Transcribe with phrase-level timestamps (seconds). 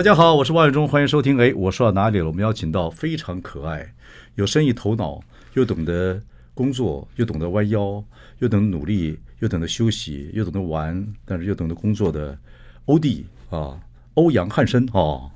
[0.00, 1.38] 大家好，我是王伟忠，欢迎收听。
[1.38, 2.24] 哎，我说到哪里了？
[2.24, 3.86] 我们邀请到非常可爱、
[4.36, 5.20] 有生意头脑，
[5.52, 6.18] 又懂得
[6.54, 8.02] 工作，又懂得弯腰，
[8.38, 12.34] 又懂得努力，又懂得休息，又懂得玩，但是又懂得工作的
[12.86, 13.78] 欧弟啊，
[14.14, 15.30] 欧阳汉生哦。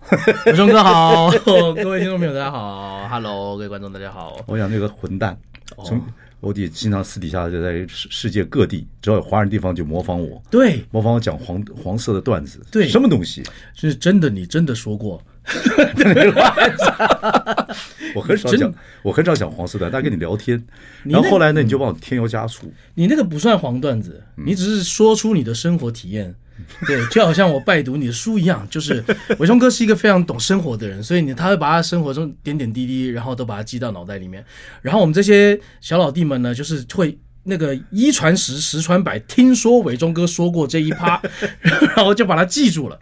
[0.47, 4.39] 伟忠哥好， 各位听众朋友大家好，Hello，各位观众大家好。
[4.47, 5.39] 欧阳那个混蛋，
[5.85, 6.01] 从。
[6.45, 13.43] 欧弟经常私底下就在世世界各地，只要有华人地方就模仿我，对，模仿我讲黄黄色的段子，对，什么东西？
[13.75, 15.21] 是真的，你真的说过。
[18.15, 20.63] 我很少讲，我很少讲黄色段，但跟你聊天，
[21.03, 22.73] 然后后来呢，你就帮我添油加醋。
[22.95, 26.35] 你那个不算黄段子，你只是说出你的生活体验。
[26.87, 29.03] 对，就好像我拜读你的书一样，就是
[29.39, 34.45] 伟忠哥是一个非常懂生活的人，所以你他会把他生活中点点滴滴，然后都把它记到脑袋里面。
[34.81, 41.21] 然后我们这些小老弟们呢，就是会那个一传十，十传百，听说伟忠哥说过这一趴，
[41.61, 42.99] 然后就把它记住了。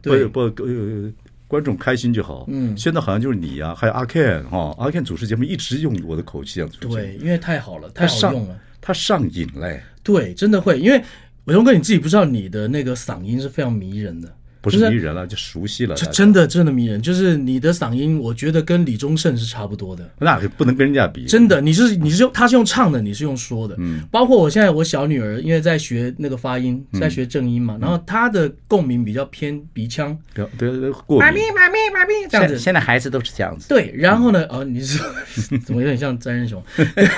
[0.00, 1.12] 对，不不、呃，
[1.48, 2.44] 观众开心就好。
[2.48, 6.76] 嗯，现在好像就是你呀、啊，还有阿 Ken 哈、哦，阿 Ken 主持节目一直用我的口气这样子。
[6.80, 9.82] 对，因为太好了，太好用了，他上瘾嘞。
[10.04, 11.02] 对，真的会，因为。
[11.46, 14.36] 伟忠哥，你自己不知道你的那个嗓音是非常迷人的，
[14.70, 15.94] 不是迷人了，就熟悉了。
[15.94, 20.08] 就真的真的迷人，就是你的嗓音，我觉得跟李宗盛是差不多的。
[20.18, 21.24] 那不能跟人家比。
[21.26, 23.76] 真的，你是你是用他是用唱的，你是用说的。
[23.78, 24.02] 嗯。
[24.10, 30.16] 包括我现在我小女儿，因为在学那个发音，在学正音嘛，然后她的共鸣比较偏鼻腔。
[30.34, 31.26] 对对过敏。
[31.26, 32.58] 妈咪妈咪妈咪这样子。
[32.58, 33.68] 现在孩子都是这样子。
[33.68, 34.44] 对，然后呢？
[34.50, 34.98] 哦，你是
[35.64, 36.62] 怎么有点像詹仁雄？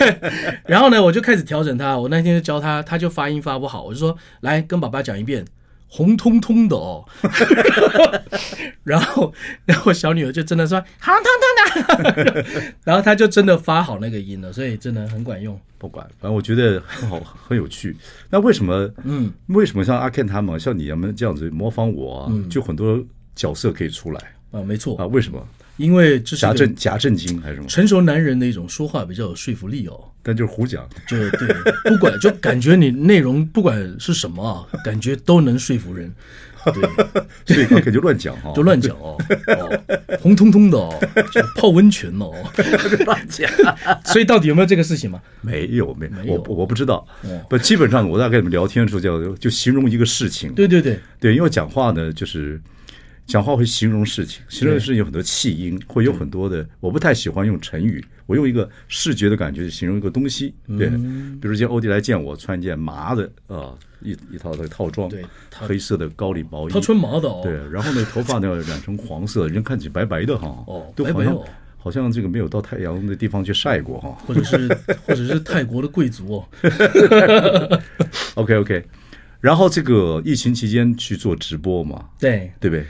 [0.66, 1.96] 然后呢，我就开始调整他。
[1.98, 5.44] 我那天就教他，他就发音发不好，我就说来跟爸爸讲一遍。
[5.88, 7.04] 红彤彤的哦，
[8.84, 9.32] 然后，
[9.64, 12.44] 然后小女儿就真的说红彤彤的，
[12.84, 15.58] 然后她就真的发好那个音了，所以真的很管用。
[15.78, 17.96] 不管，反正我觉得很好，很有趣。
[18.30, 18.90] 那为什么？
[19.04, 23.02] 嗯，为什么像阿 Ken 他们，像你们这样子模仿我，啊，就很多
[23.34, 24.60] 角色可以出来啊？
[24.62, 25.46] 没错啊，为什么？
[25.76, 27.68] 因为这是假正假正经还是什么？
[27.68, 30.10] 成熟男人的一种说话比较有说服力哦。
[30.28, 31.48] 但就是胡讲，就对，
[31.84, 36.12] 不管就感觉你内容不管是什么啊，感觉都能说服人。
[37.46, 39.16] 对，所以可就乱讲哈，就乱讲哦，
[40.20, 40.92] 红彤彤的哦，
[41.56, 42.30] 泡温泉哦，
[43.06, 43.50] 乱讲。
[44.04, 45.18] 所以到底有没有这个事情嘛？
[45.40, 47.06] 没有，没没有，我我不知道。
[47.48, 50.52] 不，基本上我在跟你们聊天的时候，叫就形容一个事情。
[50.52, 52.60] 对对对对，因为讲话呢，就是。
[53.26, 56.66] 讲话会形容事情，形容的事情有很多气音，会有很多的。
[56.80, 60.54] 我不太喜欢用成语，我用一个视觉的感觉去形容一个东西。
[60.78, 60.86] 对，
[61.40, 65.10] 比如今天欧弟来见我，穿一件麻的啊，一一套的套装，
[65.50, 67.40] 黑色的高领毛衣，他穿麻的哦。
[67.42, 70.46] 对，然后呢，头发呢染成黄色，人看起来白白的哈。
[70.66, 71.38] 哦，都好像
[71.78, 74.68] 好像这个没有到太阳的地方去晒过哈，或者是
[75.06, 76.48] 或者是泰国的贵族哦。
[78.34, 78.84] OK OK，
[79.40, 82.84] 然后这个疫情期间去做直播嘛，对对不对？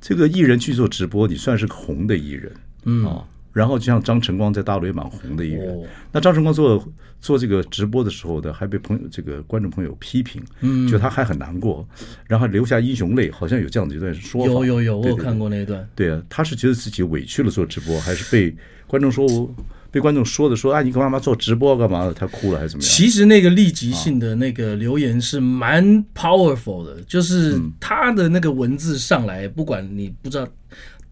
[0.00, 2.52] 这个艺人去做直播，你算是红的艺人，
[2.86, 5.74] 嗯啊，然后就像张晨光在大陆也蛮红的艺人。
[5.74, 6.82] 哦、那张晨光做
[7.20, 11.86] 做这个直播的时候呢，还被朋友这个观众朋友批评，嗯，就他还很难过，
[12.26, 14.50] 然后留下英雄泪，好像有这样的一段说法。
[14.50, 15.86] 有有有，我有看过那一段。
[15.94, 18.54] 对啊，他是觉得自己委屈了做直播，还是被
[18.86, 19.54] 观众说我？
[19.92, 22.14] 被观众说的说，啊，你干嘛做直播干嘛的？
[22.14, 22.90] 他哭了还是怎么样？
[22.90, 30.48] 其实那个立即性的那个留言是蛮 powerful 的，就是他的那个文字上来，不管你不知道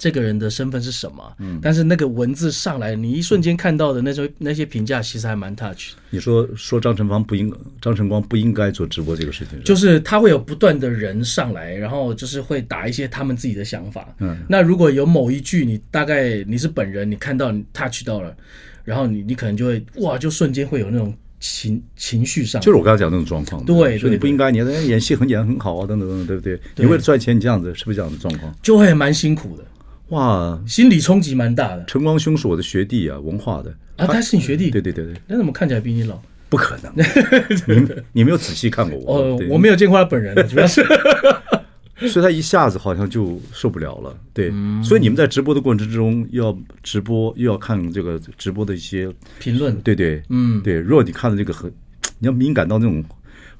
[0.00, 5.90] 这个人的身份是什么，嗯，但是那个文字上来，你一瞬间看到的那些那些评价，其实还蛮 touch。
[6.08, 14.08] 你说说张晨芳不应张晨光不应该做直播这个事情，就是他会有不断的人上来，然后就是会打一些他们自己的想法。
[14.20, 18.34] 嗯，那如果有某一句你大概你是本人，你看到你 touch 到了。
[18.82, 23.62] 然后你你可能就会哇，就瞬间会有那种情情绪上，就是我刚才讲那种状况。
[23.64, 24.56] 对，说你不应该，你
[24.88, 26.58] 演戏很演很好啊，等等等等，对不对？
[26.76, 28.52] 你为了赚钱，你这样子是不是这样的状况？
[28.62, 29.64] 就会蛮辛苦的，
[30.10, 31.84] 哇，心理冲击蛮大的。
[31.86, 34.70] 晨光兄是我的学弟啊，文化的啊，他是你学弟？
[34.70, 36.20] 对对对对，那怎么看起来比你老？
[36.48, 36.92] 不可能，
[37.68, 40.84] 你你没有仔细看过我哦，我没有见过他本人，主要是。
[42.08, 44.50] 所以他一下子好像就受不了了，对。
[44.82, 49.06] 所以你们在直播的过程之中，又要直播又要看这个直播的一些
[49.38, 50.80] 评论，对对，嗯，对。
[50.80, 51.70] 如果你看的这个很，
[52.18, 53.04] 你要敏感到那种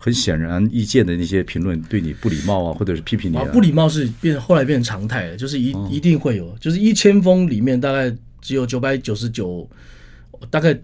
[0.03, 8.11] 很显然意见的那些评论对你不礼貌啊，或者是批评你啊，不礼貌是变后来变成常态了，就是一、哦、一定会有，就是一千封里面大概
[8.41, 9.69] 只有九百九十九，
[10.49, 10.77] 大概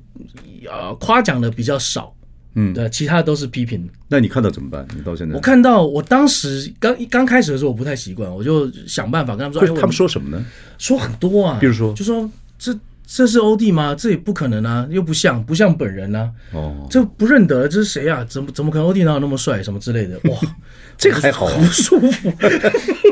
[0.70, 2.12] 呃夸奖的比较少。
[2.58, 3.86] 嗯，对，其他都是批评。
[4.08, 4.86] 那你看到怎么办？
[4.96, 9.76] 你到现在，我看到，我当时刚刚开始的时候，我不太习惯，我就想办法跟他们说。
[9.78, 10.42] 他们说什么呢？
[10.78, 12.74] 说很多啊，比如说，就说这
[13.06, 13.94] 这是欧弟吗？
[13.94, 16.28] 这也不可能啊，又不像，不像本人啊。
[16.52, 18.24] 哦，这不认得，这是谁啊？
[18.28, 19.62] 怎么怎么可能欧弟哪有那么帅？
[19.62, 20.18] 什么之类的？
[20.24, 20.36] 哇，
[20.98, 22.32] 这个还好，好舒服。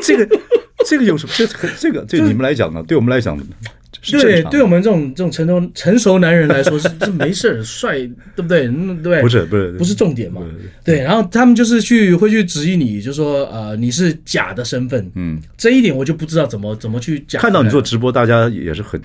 [0.02, 0.40] 这个
[0.84, 1.32] 这个有什么？
[1.36, 1.46] 这
[1.78, 2.82] 这个对你们来讲呢？
[2.86, 3.38] 对我们来讲。
[4.12, 7.98] 对，对我们这种这种成熟成熟男人来说 是是没事儿，帅，
[8.36, 8.66] 对不对？
[8.66, 10.42] 嗯， 对，不是不是不是重点嘛？
[10.84, 17.40] 对，然后他们就是去会去质疑你，就说呃你是假的身份，嗯，这一点我就不知道怎么怎么去讲。
[17.40, 19.00] 看到你做直播，大家也是很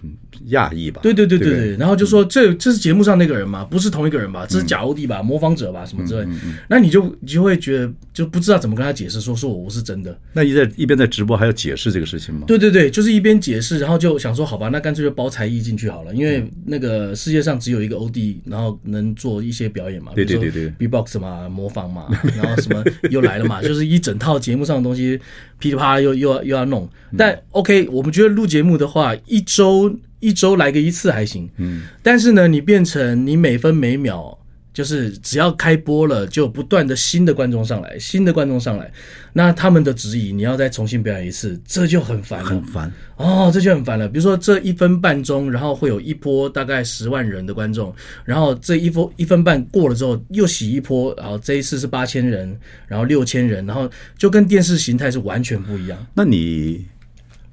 [0.50, 1.00] 讶异吧？
[1.02, 3.66] 对对对对对，然后就说这这是节目上那个人吗？
[3.70, 4.46] 不是同一个人吧？
[4.50, 5.22] 这是假欧弟吧？
[5.24, 5.86] 模仿者吧？
[5.86, 6.28] 什么之类？
[6.68, 10.18] 那你就你就会觉得就不知道怎么跟他解释，说说我不是真的。
[10.34, 12.44] 那你在一边在直播还要解释这个事情吗？
[12.48, 25.20] 对对对，就是一边解释，然后就想说好吧，那干脆就包才艺进去好了，因为那个世界上只有一个欧弟，然后能做一些表演嘛，对对对对，B-box 嘛，模仿嘛， 然后什么又来了嘛， 就是一整套节目上的东西
[25.60, 26.90] 噼里啪啦又又要又要弄。
[27.16, 34.39] 但 OK，我们觉得录节目的话，一周一周来个一次还行，嗯，但是呢，你变成你每分每秒。
[34.80, 38.90] 就是只要开播了，就不断的新的观众上来，新的观众上来，
[39.34, 44.08] 那他们的质疑你要再重新表演一次，这就很烦了，很烦哦，这就很烦了。
[44.08, 47.94] 比如说这一分半钟，然后会有一波大概十万人的观众，
[48.24, 56.08] 然后这一波一分半过了之后又洗一波，然后这一次是八千人，然后六千人，然后就跟电视形态是完全不一样。
[56.14, 56.86] 那你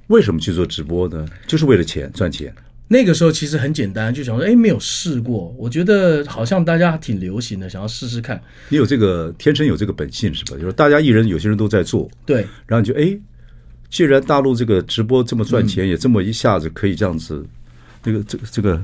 [0.07, 1.27] 为什么去做直播呢？
[1.45, 2.55] 就是为了钱，赚钱。
[2.89, 8.41] 那个时候其实很简单，就想说，哎，没有试过，我觉得好像大家挺流行的，想要试试看。
[8.69, 10.57] 你有这个天生有这个本性是吧？
[10.57, 13.19] 就是大家艺人有些人都在做，对，然后你就哎，
[13.91, 17.45] 既然大陆这个直播这么赚钱，嗯、也这么一下子可以这样子，
[18.03, 18.81] 这个这个这个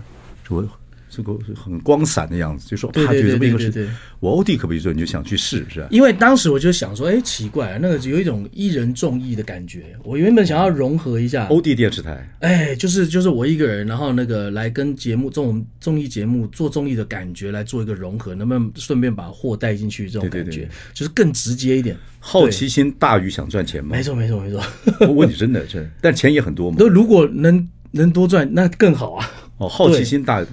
[0.49, 0.69] 我。
[1.15, 3.87] 这个很光闪的样子，就说他觉得这么一个事，
[4.19, 4.91] 我欧弟可不可以做？
[4.91, 5.89] 你就想去试，是吧？
[5.91, 9.95] 因为当时我就想说，哎，奇怪，那个有一种一人综艺的感觉。
[10.05, 20.09] 我原本想要融合一下欧弟电视台，哎，就是就是我一个人，然后那个来跟节目这种综艺节目做综艺的感觉来做一个融合，能不能顺便把货带进去？
[20.09, 21.95] 这种感觉就是更直接一点。
[22.19, 23.91] 好奇心大于想赚钱吗？
[23.97, 24.63] 没错，没错，没错。
[25.07, 26.77] 我问你，真的，真的，但钱也很多嘛。
[26.79, 29.31] 那如果能能多赚，那更好啊。
[29.59, 30.45] 哦，好奇心大。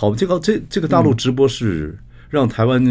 [0.00, 1.94] 好，这个这这个大陆直播是
[2.30, 2.82] 让台湾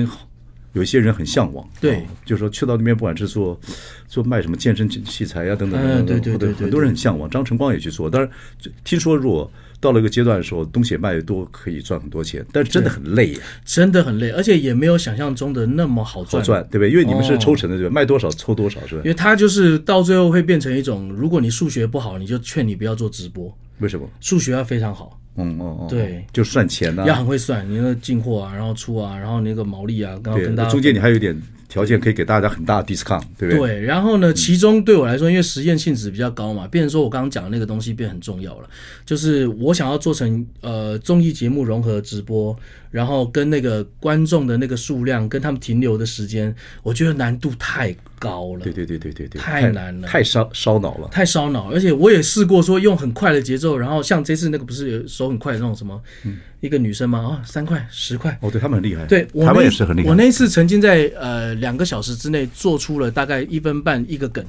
[0.73, 3.59] 有一些人很向往，对、哦，就是说去到那边，不管是做
[4.07, 7.27] 做卖什么健身器材呀、啊、等等等等，对对对，很多人很向往。
[7.27, 13.35] 张晨光也去做，但是听说如果到了一个阶段的时候，东西卖的多，可以赚很多钱，但是真的很累，
[13.65, 16.91] 真的很累，而且也没有想象中的那么好赚，好赚，对不对？
[16.91, 17.91] 因为你们是抽成的，对吧？
[17.91, 19.01] 卖多少抽多少，是吧？
[19.03, 23.51] 因为他就是到最后会变成一种，如果你数学不好，你就劝你不要做直播。
[23.79, 24.07] 为什么？
[24.21, 25.18] 数学要非常好。
[25.35, 33.59] 嗯嗯嗯，对，就算钱呐，要很会算，你那进货啊，然后出啊，然后那个毛利啊，刚刚跟大家中间你还有一点条件可以给大家很大的 discount，对不对？
[33.59, 38.69] 对，然后呢，其中对我来说，因为实验性质比较高嘛，变成说我刚刚讲的那个东西变很重要了，
[39.05, 42.57] 就是我想要做成呃综艺节目融合直播。
[42.91, 46.53] 然后跟那个观众的那个数量，跟他们停留的时间，
[46.83, 48.61] 我觉得难度太高了。
[48.61, 51.71] 对对对对对对，太难了，太烧烧脑了，太烧脑。
[51.71, 57.19] 而且我也试过说用很快的节奏，然后像这次那个不是有手很快的那种什么，嗯、一个女生吗？
[57.19, 58.37] 啊、哦，三块十块。
[58.41, 59.05] 哦，对他们很厉害。
[59.05, 60.09] 对，台湾也是很厉害。
[60.09, 64.43] 我那一次曾经在呃两个小时之内做出了大概一分半一个梗。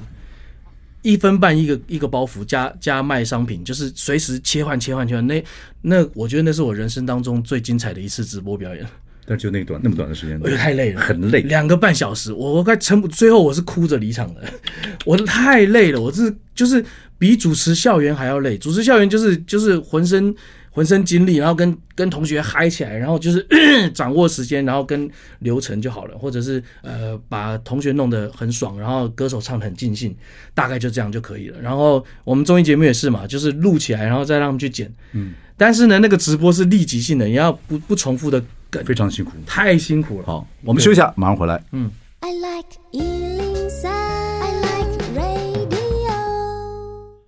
[1.01, 5.25] 一分半一个一个包袱加加卖商品，就是随时切换切换切换。
[5.27, 5.43] 那
[5.81, 8.85] 那我觉得那是我人生当中最精彩的一次直播表演。
[9.25, 14.41] 但就那短那么短的时间，我觉得太累了，很累，两个半小时，我我快撑不，最后我是哭着离场的。
[15.05, 16.83] 我太累了，我是就是
[17.17, 18.57] 比主持校园还要累。
[18.57, 20.35] 主持校园就是就是浑身。
[20.71, 23.45] 浑身精力，然后跟跟同学嗨起来，然后就是
[23.93, 25.09] 掌握时间，然后跟
[25.39, 30.15] 流程就好了，或者是呃把同学弄得很爽，然后歌手唱得很尽兴，
[30.53, 31.59] 大概就这样就可以了。
[31.61, 34.91] 然后我们综艺节目也是嘛，就是录起来，然后再让他们去剪。
[35.11, 40.25] 嗯，但是呢，那个直播是立即性的，你要不不重复的梗，非常辛苦，太辛苦了。
[40.25, 41.63] 好，我们休息一下，马上回来。
[41.71, 41.91] 嗯。
[42.23, 44.00] I like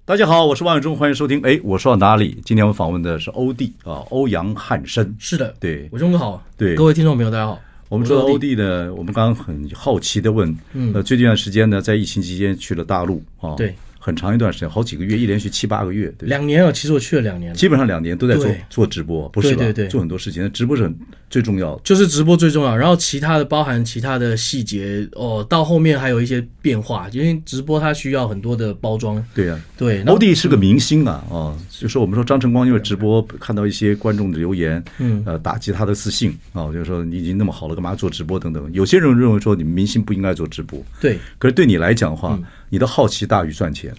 [0.05, 1.39] 大家好，我是万永忠，欢迎收听。
[1.43, 2.37] 哎，我说到哪里？
[2.43, 5.15] 今天我们访问的是欧弟啊，欧阳汉生。
[5.17, 6.43] 是的，对，我忠哥好。
[6.57, 7.57] 对，各位听众朋友，大家好。
[7.87, 10.53] 我们说到欧弟呢，我们刚刚很好奇的问，
[10.93, 19.59] 呃，最近一段时间呢，在疫情期间去了大陆啊，对，很长一段时间，好几个月，一连续七八个月，对，两年啊，其实我去了两年，基本上两年都在做做直播，不是吧？
[19.59, 20.93] 对对对做很多事情，那直播是很
[21.29, 21.81] 最重要的。
[21.85, 30.03] 就是直播最重要，然后其他的包含其他的细节哦，到后面还有一些变化，因为直播它需要很多的包装，对呀、啊，对。
[30.03, 38.69] 欧弟是个明星啊，哦，就说我们说张晨光因为直播看到一些观众的留言，嗯，呃，打击他的自信啊、哦，就是说你已经那么好了，干嘛做直播等等。
[38.73, 41.17] 有些人认为说你们明星不应该做直播，对。
[41.37, 43.92] 可是对你来讲的话，嗯、你的好奇大于赚钱。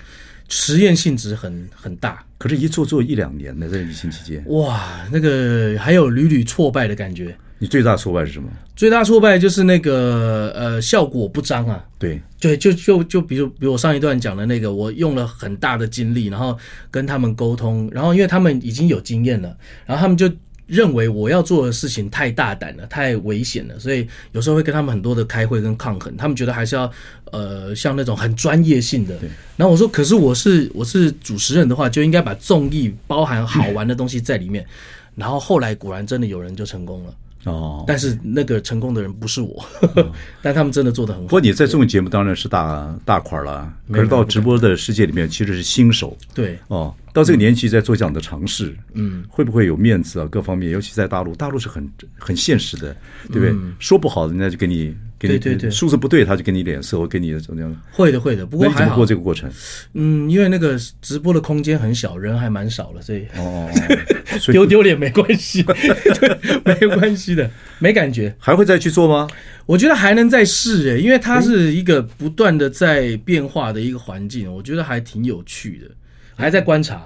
[0.49, 7.37] 实验性质很很大，可是，一做做一两年的在疫情期间，哇，那个还有屡屡挫败的感觉。
[7.59, 8.49] 你最大挫败是什么？
[8.77, 11.83] 最大挫败就是那个呃，效果不彰啊。
[11.99, 16.59] 对对，就就就比如比如我上一段讲的那个，我用了很大的精力，然后
[16.91, 20.31] 跟他们沟通，然后因为他们已经有经验了，然后他们就。
[20.67, 26.17] 认为我要做的事情太大胆了，太危险了，所以有时候会跟他们很多的开会跟抗衡。
[26.17, 26.91] 他们觉得还是要
[27.33, 29.15] 呃像那种很专业性的。
[29.57, 34.67] 然后我说，可是我是我是主持人的话，就应该把综艺包含好玩的东西在里面。
[35.15, 37.15] 然后后来果然真的有人就成功了。
[37.45, 39.65] 哦，但是那个成功的人不是我，
[39.97, 41.29] 哦、 但他们真的做的很好。
[41.29, 46.17] 不过你在综艺节目当然是大大块了，可是到直播的世界里面其实是新手。
[46.35, 50.27] 对，哦，到这个年纪在做这样的尝试，嗯，会不会有面子啊？
[50.31, 52.97] 各方面，尤其在大陆，大陆是很很现实的，
[53.29, 53.51] 对不对？
[53.51, 54.97] 嗯、说不好，人家就给你。
[55.29, 57.77] 对对对，数字不对，他就给你脸色，我给你怎么样？
[57.91, 58.97] 会的会的，不过还好。
[58.97, 59.51] 过这个过程？
[59.95, 63.69] 嗯，因为那个直播的空间很小，人还蛮少的，所以哦，
[64.53, 68.35] 丢丢脸没关系， 对，没关系的，没感觉。
[68.39, 69.29] 还会再去做吗？
[69.67, 75.91] 我觉得还能再试诶，因为它是一个不断的在变化的一个环境，我觉得还挺有趣的，
[76.37, 77.03] 还在观察。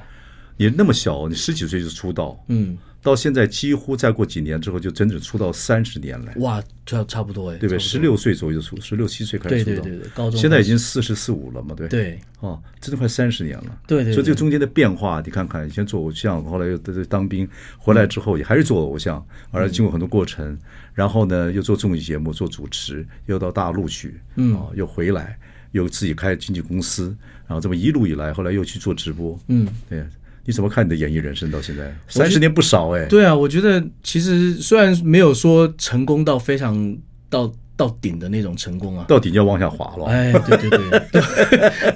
[0.56, 2.76] 你那么小，你十几岁就出道，嗯。
[3.00, 6.32] 到现在几乎再过几年之后，就整整出道三十年了。
[6.36, 7.78] 哇，差差不多哎，对不对？
[7.78, 13.80] 十六岁左右出，十六七岁开始出道，对对对对，高中现在已经四十四五了嘛，对对，哦，真的快三十年了。
[13.86, 20.58] 对对，所以这个中间的变化，你看看，以前做偶像，后来又在当兵，回来之后也还是做偶像，而经过很多过程，
[20.92, 25.38] 然后呢又做综艺节目做主持，又到大陆去，嗯，又回来，
[25.70, 30.04] 又自己开经纪公司，然后这么一路以来，后来又去做直播，嗯，对。
[30.48, 33.04] 你怎么看你的演艺人生到现在三十年不少哎？
[33.04, 36.96] 对啊，我觉得其实虽然没有说成功到非常
[37.28, 37.52] 到。
[37.78, 40.06] 到顶的那种成功啊，到顶就要往下滑了。
[40.06, 40.80] 哎，对对对，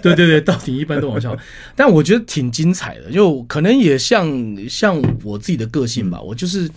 [0.01, 1.37] 对对对，到顶一般都往下滑。
[1.75, 4.25] 但我觉得挺精彩的，就可能也像
[4.69, 6.71] 像我自己的个性吧，我就是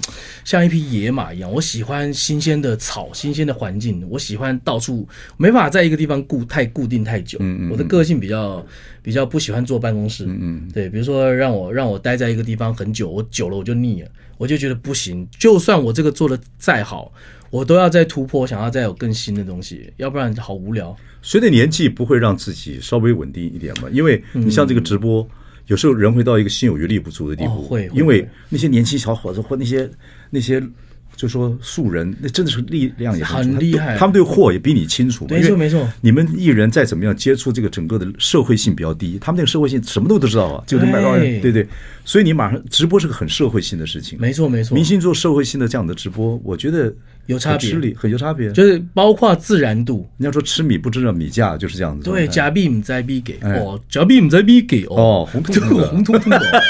[0.43, 5.07] 像一匹野马一样，我喜欢新鲜的草，新鲜的环境，我喜欢到处
[5.37, 7.37] 没法在一个地方固太固定太久。
[7.41, 8.65] 嗯嗯，我的个性比较
[9.03, 10.25] 比较不喜欢坐办公室。
[10.25, 14.09] 嗯嗯，对，比如说让我让我待在一个地方很久，我久了我就腻了，
[14.39, 15.27] 我就觉得不行。
[15.37, 17.13] 就算我这个做的再好。
[17.55, 20.93] 我都要再突破，想要再有更新的东西，要不然好无聊。
[21.21, 23.87] 随着年纪，不会让自己稍微稳定一点吗？
[23.93, 25.29] 因为你像这个直播，嗯、
[25.67, 27.51] 有时候人会到一个心有余力不足的地步。
[27.51, 29.89] 哦、会，会，因为那些年轻小伙子或那些
[30.29, 30.61] 那些。
[31.17, 35.25] 就说素人，那真的是力量也很，很厉害，他们对货也比你清楚。
[35.29, 41.65] 没错没错，你们艺人再怎么样接触这个整个的社会性比较低，他们那个社会性什么都都知道啊，就是买到人，对对。
[42.03, 44.19] 所以你马上直播是个很社会性的事情。
[44.19, 46.93] 没错没错，明星做社会性的这样的直播，我觉得
[47.27, 50.07] 有差别，吃力很有差别，就是包括自然度。
[50.17, 52.09] 你要说吃米不知道米价，就是这样子。
[52.09, 56.63] 对，假币唔在币给哦，假币唔在币给哦， 红彤彤的红彤彤的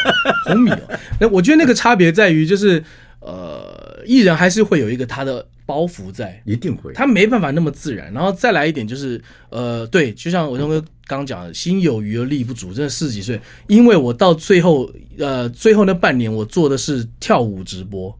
[0.46, 0.80] 红米哦。
[1.20, 2.84] 那我觉得那个差别在于就是
[3.20, 3.74] 呃。
[4.08, 8.14] 艺人还是会有一个他的包袱在，一定会，他没办法那么自然。
[8.14, 9.20] 然后再来一点就是，
[9.50, 18.16] 呃，对，就像伟忠哥刚讲的，心有余而力不足，真的四十几岁，因为我到最后，呃，最后那半年我做的是跳舞直播，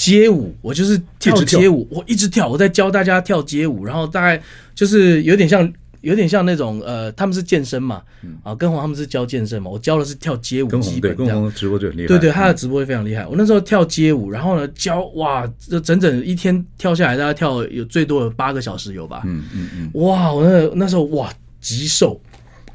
[0.00, 4.42] 街舞，我就是跳街舞，我一直跳，我在教大家跳街舞，然后大概
[4.74, 5.70] 就是有点像。
[6.02, 8.00] 有点像那种呃，他们是健身嘛，
[8.42, 11.34] 啊，跟红他们是教健身嘛，我教的是跳街舞基本这样。
[11.34, 12.08] 跟红直播就很厉害。
[12.08, 13.26] 对对，他的直播也非常厉害。
[13.26, 19.20] 我那时候跳街舞，然后呢教哇，这整整一天跳下来，大家跳有最多有八个小时有吧？
[19.26, 19.90] 嗯嗯嗯。
[20.00, 21.30] 哇，我那那时候哇
[21.60, 22.18] 极瘦，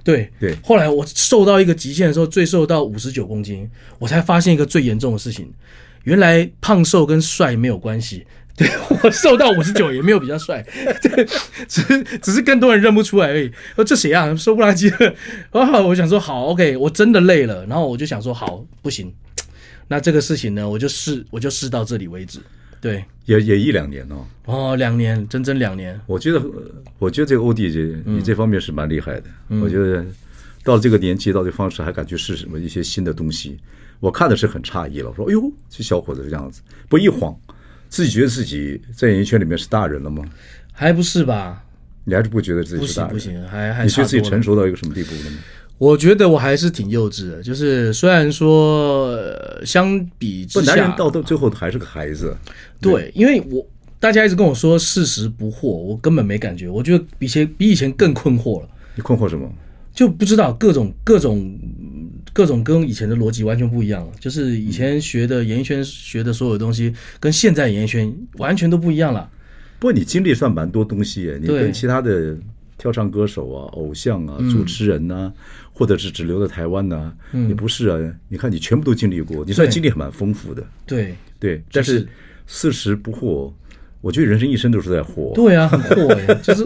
[0.03, 0.55] 对对。
[0.63, 3.67] 后来我瘦到一个极限的时候，最瘦到五十九公斤，
[3.97, 5.51] 我才发现一个最严重的事情，
[6.05, 8.25] 原来胖瘦跟帅没有关系。
[8.57, 8.65] 对，
[9.03, 10.65] 我瘦到五十九也没有比较帅，
[11.03, 11.25] 对，
[11.67, 13.51] 只是只是更多人认不出来而已。
[13.75, 14.33] 说这谁啊？
[14.33, 15.13] 瘦不拉几的。
[15.51, 17.65] 然 后我想说好，OK，我真的累了。
[17.65, 19.13] 然后我就想说好，不行，
[19.89, 22.39] 那这个事情呢，我就试，我就试到这里为止。
[22.79, 24.25] 对，也也一两年哦。
[24.45, 25.99] 哦，两年，整整两年。
[26.05, 26.41] 我觉得，
[26.97, 29.23] 我觉得这个欧弟这你这方面是蛮厉害的。
[29.49, 30.05] 嗯、我觉得
[30.63, 33.57] 到这个年纪，到这个方式还敢去试什么一些新的东西，
[33.99, 35.09] 我看的是很诧异了。
[35.09, 37.35] 我说，哎呦，这小伙子这样子，不一晃。
[37.87, 40.23] 自己觉得自己在演艺圈里面是大人了吗？
[40.73, 41.63] 还不是吧？
[42.03, 43.13] 你还是不觉得自己是大人？
[43.13, 45.37] 不行，不行，还还你觉得自己成熟到一个什么地步了吗？
[45.77, 52.35] 我觉得我还是挺幼稚的，就是虽然说、呃、相比之下，男人到到最后还是个孩子。
[52.81, 53.65] 对，对因为我
[53.99, 58.69] 大家一直跟我说事实不惑，我根本没感觉，我觉得比前比以前更困惑了。
[58.95, 59.49] 你困惑什么？
[59.93, 61.57] 就不知道各种各种
[62.35, 69.31] 各种跟以前的逻辑完全不一样了，就是以前学的演艺圈学的所有东西，跟现在演艺圈完全都不一样了。
[69.79, 72.37] 不过你经历算蛮多东西耶，你跟其他的。
[72.77, 75.33] 跳唱歌手啊，偶像啊，主持人呐、啊，嗯、
[75.71, 77.97] 或者是只留在台湾呐、啊，嗯、你不是啊？
[78.27, 80.61] 你看你全部都经历过，你算经历还蛮丰富的。
[80.85, 82.05] 对对，但是
[82.47, 83.49] 四十不惑，
[84.05, 85.31] 我觉得人生一生都是在活。
[85.33, 86.63] 对啊，很惑哎，就是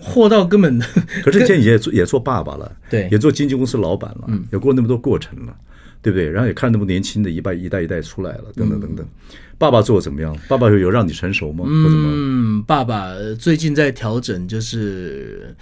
[0.00, 0.78] 惑到根本。
[1.24, 5.52] 可是现在也做也做爸爸了，对，也做经纪公司老板了，嗯，也过那么多过程了，
[6.00, 6.30] 对不对？
[6.30, 9.04] 然后也看那么年轻的一代一代一代出来了，等等等等。
[9.04, 10.36] 嗯爸爸做怎么样？
[10.48, 11.64] 爸爸有让你成熟吗？
[11.68, 15.54] 嗯，爸爸最近在调整，就是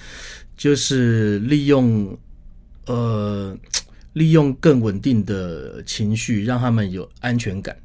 [0.56, 2.16] 就是利用
[2.86, 3.54] 呃
[4.14, 7.76] 利用更稳定的情绪，让他们有安全感。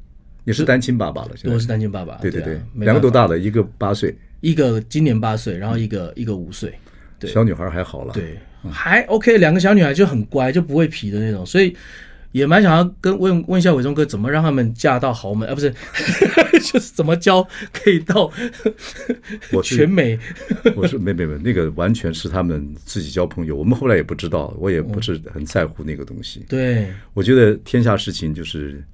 [0.46, 2.14] 你是单亲爸爸了，现在我是单亲爸爸。
[2.22, 3.36] 对对对，两个多大了？
[3.36, 6.72] 一个八岁，一个今年八岁，然后一个一个五岁。
[7.18, 8.38] 对，小女孩还好了，对，
[8.70, 11.76] 还 OK，两个小女孩就很乖，就不会皮的那种，所以。
[12.32, 15.54] 也蛮想要跟问问一下伟忠哥，怎么让他们嫁到豪门啊？
[15.54, 15.72] 不是，
[16.60, 18.30] 就是怎么教可以到
[19.52, 20.18] 我全美？
[20.76, 23.56] 我说没没没，那个完全是他们自己交朋友。
[23.56, 26.44] 我们后来也不知道，我也不是很在乎那个东西。
[26.46, 28.84] 对，我觉得天下事情就是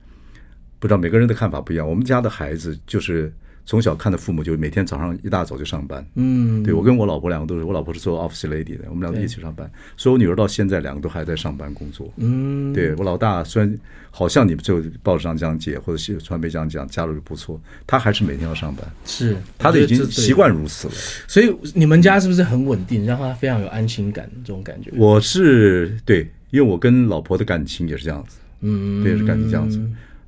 [0.82, 1.88] 不知道每个人的看法不一样。
[1.88, 3.32] 我们家的孩子就是。
[3.64, 13.78] 从小看的父母就每天早上一大早就上班，嗯，对，我跟我老婆两个都是，我老婆是做 office lady 的，我们两个一起上班，所以我女儿到现在两个都还在上班工作，嗯，对，我老大虽然
[14.10, 20.94] 好像你们就报纸上这样写或者是传媒这样讲，家里不错，他还是每天要上班，是，他的已经习惯如此了，
[21.28, 24.90] 所以你们家是不是很稳定，让他非常有安心感这种感觉？
[24.96, 29.80] 我是对，因为我跟老婆的感情也是这样子，嗯，对，是感情这样子。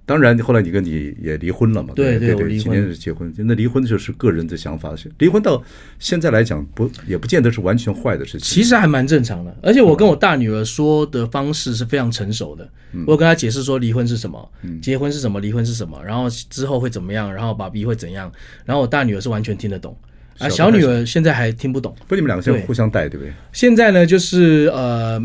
[0.07, 1.95] 当然，后来你跟你也离婚了嘛？
[1.97, 3.33] 对对对，今年是结婚。
[3.39, 4.95] 那离婚就是个人的想法。
[5.17, 5.63] 离婚到
[5.99, 8.41] 现在来讲，不也不见得是完全坏的事情。
[8.41, 9.57] 其实还蛮正常的。
[9.63, 12.69] 而且我跟我大女儿说的方式是非常成熟的。
[13.07, 18.31] 我跟她解释说离婚是什么，结婚是什么，离婚是什么，然后之后会怎么样，然后爸比会怎样。
[18.67, 19.97] 然后我大女儿是完全听得懂，
[20.37, 21.97] 啊，小女儿现在还听不懂。
[22.07, 23.33] 不，你们两个现在互相带，对不对？
[23.53, 25.19] 现在呢，就是呃，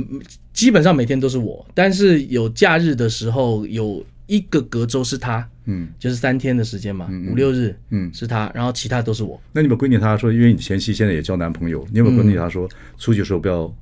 [0.54, 4.02] 基本上每天都是我，但是有假日的时候有。
[4.30, 9.42] 一个隔周是他，嗯，就是三天的时间嘛，五六日，嗯，是他，然后其他都是我。
[9.52, 13.74] 那你们规定他说，因为你前妻现在也交男朋友，你有没有规定他说，出去的时候不要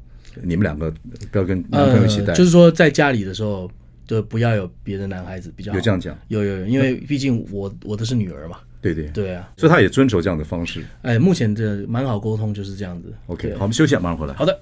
[0.42, 0.90] 你们两个
[1.32, 2.34] 不要跟男朋友一起带？
[2.34, 3.70] 就是说在家里的时候
[4.08, 5.78] 就不要有别的男孩子比较好。
[5.78, 6.18] 有这样讲？
[6.30, 8.58] 有有有，因为毕竟我我的是女儿嘛。
[8.80, 10.82] 对对对啊，所以他也遵守这样的方式。
[11.02, 13.14] 哎，目前这蛮好沟通，就是这样子。
[13.26, 14.34] OK，好，我们休息下，马上回来。
[14.36, 14.58] 好的。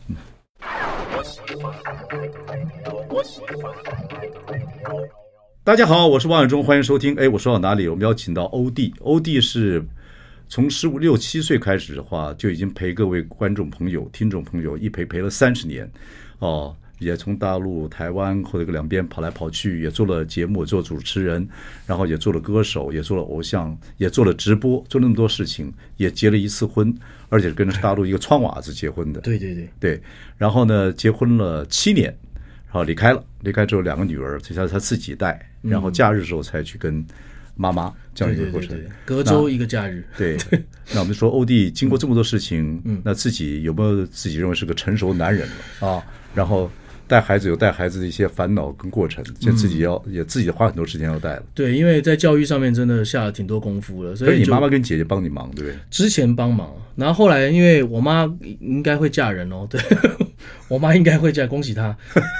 [5.66, 7.16] 大家好，我是王永忠，欢迎收听。
[7.16, 7.88] 哎，我说到哪里？
[7.88, 9.84] 我们邀请到欧弟，欧弟是
[10.48, 15.92] 从十五六七岁开始的话，就已经陪各位观众朋友、听众朋友一陪陪了三十年，
[16.38, 21.50] 哦，也从大陆、台湾或者个两边跑来跑去，也做了节目，做主持人，
[21.88, 26.96] 然后也做了歌手，也做了偶像，也做了直播，做那么多事情，也结了一次婚，
[27.30, 29.20] 而且是跟着大陆一个窗娃子结婚的。
[29.22, 30.02] 对对对对，
[30.38, 32.16] 然后呢，结婚了七年。
[32.76, 37.06] 哦，离开了，离开之后两个女儿，他他自己带，然后假日的时候才去跟
[37.56, 38.70] 妈妈这样一个过程。
[38.70, 40.06] 对对对对，隔周一个假日。
[40.18, 40.38] 对，
[40.94, 45.48] 那我们说欧弟经过这么多事情，嗯，那自己有没有自己认为是个成熟男人
[45.80, 46.04] 了啊？
[46.34, 46.70] 然后。
[47.08, 51.44] 带孩子有带孩子的一些烦恼跟过程，就自己要也自己花很多时间要带了。
[51.54, 55.78] 对，因为在教育上面真的下了挺多功夫了，所以你妈妈跟姐姐帮你忙，对不对？
[55.90, 59.80] 之前帮忙，然后后来因为我妈应该会嫁人哦，对，
[60.68, 61.96] 我妈应该会嫁，恭喜她。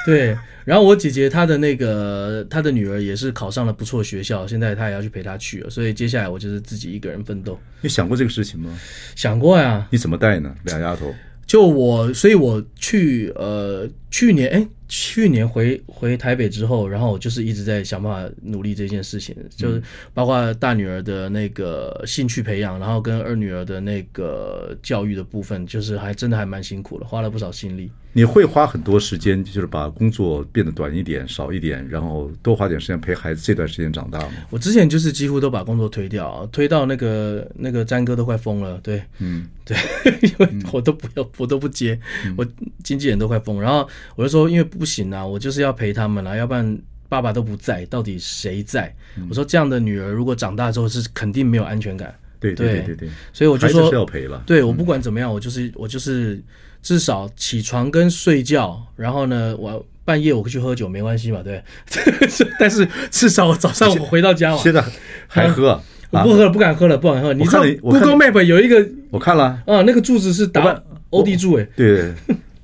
[0.06, 7.60] 对，然后我姐姐她的那个她的女儿也是考上了不错学校，现在她也要去陪她去了，所以接下来我就是自己一个人奋斗。
[7.82, 8.76] 你想过这个事情吗？
[9.16, 9.88] 想过呀。
[9.92, 10.56] 你怎么带呢？
[10.64, 11.14] 俩丫头。
[11.46, 27.92] 就我，所以我去呃，去年哎，去年回回台北之后，然后我就是一直在想办法努力这件事情，就是包括大女儿的那个兴趣培养，然后跟二女儿的那个教育的部分，就是还真的还蛮辛苦的，花了不少心力。
[28.18, 34.32] 你会花很多时间，就是把工作变得短一点、少一点，然后多花点时间陪孩子这段时间长大吗？
[34.50, 38.80] 我之前就是几乎都把工作推掉，推到那个那个詹哥都快疯了。
[38.82, 39.76] 对，嗯， 对，
[40.22, 42.48] 因为我都不要，我都不接，嗯、我
[42.86, 43.62] 经纪人都快疯。
[43.62, 46.78] 然后我就说，因为不行啊，我就是要陪他们啊，要不然
[47.10, 48.94] 爸爸都不在，到底谁在？
[49.18, 52.14] 嗯、我说这样的女儿如果长大之后是肯定没有安全感。
[52.40, 54.44] 对对对对对，所以我就说是要陪了。
[54.46, 56.42] 对，我不管怎么样，我就是我就是。
[56.86, 61.60] 至少起床跟睡觉，然后呢，我半夜我去喝酒没关系嘛，对。
[62.60, 64.86] 但是至少我早上我回到家嘛，现在
[65.28, 65.82] 还喝？
[66.12, 67.34] 我不喝了，不敢喝了，不敢喝。
[67.34, 71.68] 你看 Google Map 有一个，我看了啊，那个柱子是打 O D 柱诶。
[71.76, 72.14] 对，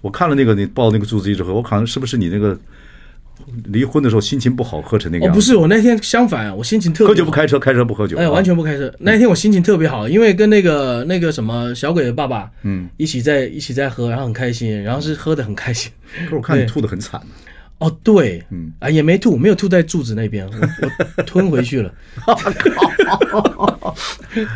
[0.01, 2.57] 我看了那个你抱那个柱子一直喝，我看是不是你那个？
[3.65, 5.35] 离婚的时候心情不好，喝成那个样子。
[5.35, 7.09] 哦，不是，我那天相反，我心情特别好。
[7.09, 8.15] 喝酒不开车，开车不喝酒。
[8.15, 8.93] 哎，完全不开车。
[8.99, 15.91] 那天我心情特别好，因为跟那个那个什么小鬼的爸爸，嗯，一起在一起在喝，然后很开心，然后是喝的很开心。
[16.23, 17.19] 可是我看你吐的很惨。
[17.79, 20.53] 哦，对，嗯，啊，也没吐，没有吐在柱子那边，我
[21.17, 21.91] 我吞回去了。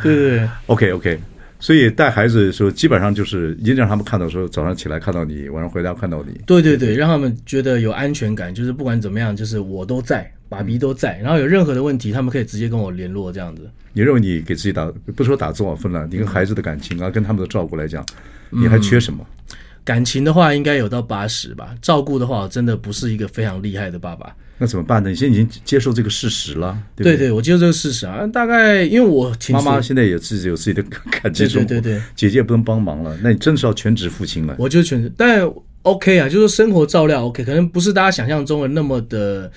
[0.03, 1.19] 对对对，OK OK。
[1.65, 6.39] 所以带孩子的时候，基本上就是一定让他们看到说，早上起来看到你，晚上回家看到你。
[6.45, 13.67] 对对对，让他们觉得有安全感，就是不管怎么样，就是我都在，爸比都在，然后有任何的问题，他们可以直接跟我联络，这样子。
[13.93, 18.06] 你认为你给自己打，不说打多少分了，你跟孩子的感情啊，跟他们的照顾来讲，
[18.51, 19.25] 你还缺什么？
[19.49, 21.73] 嗯，感情的话，应该有到八十吧。
[21.82, 24.36] 照顾的话，我真的不是一个非常厉害的爸爸。
[24.57, 25.09] 那怎么办呢？
[25.09, 27.17] 你现在已经接受这个事实了，对不对？
[27.17, 28.25] 对对，我接受这个事实啊。
[28.27, 33.17] 大概因为我妈妈现在也自己有自己的感情生活，对对对对，姐姐也不能帮忙了。
[33.21, 34.55] 那你真是要全职父亲了。
[34.57, 35.45] 我就全职，但
[35.86, 39.52] OK 啊，就是生活照料 OK，可能不是大家想象中的那么的。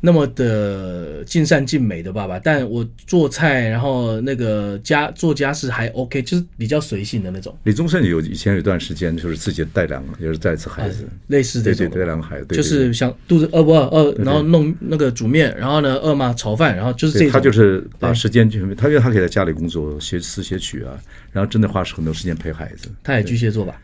[0.00, 7.52] 那么的尽善尽美的爸爸，但我做菜，然后那个家做家事还 OK，就是比较随性的那种。
[7.64, 17.32] 李宗盛有以前有一段时间，就是自己带两个，也是带一次孩子，类似这种，对对，带两个孩子，就是想肚子饿不饿饿，然后弄那个煮面，然后呢饿嘛炒饭，然后就是这种。
[17.32, 20.96] 他就是把时间就他因为他可以在家里工作写词写曲啊，
[21.32, 22.88] 然后真的花很多时间陪孩子。
[23.02, 23.74] 他也巨蟹座吧？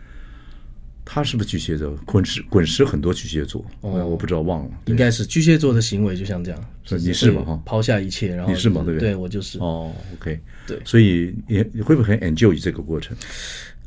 [1.04, 1.90] 他是不是巨蟹座？
[2.06, 6.60] 滚石滚石很多巨蟹座，哦，我不知道忘了，应该是巨蟹座的行为就像这样。
[6.84, 7.42] 是你是吗？
[7.42, 8.82] 哈，抛下一切，然后、你是吗？
[8.84, 9.10] 对不对？
[9.10, 9.58] 对我就是。
[9.58, 13.16] 哦，OK，对，所以你你会不会很 enjoy 这个过程？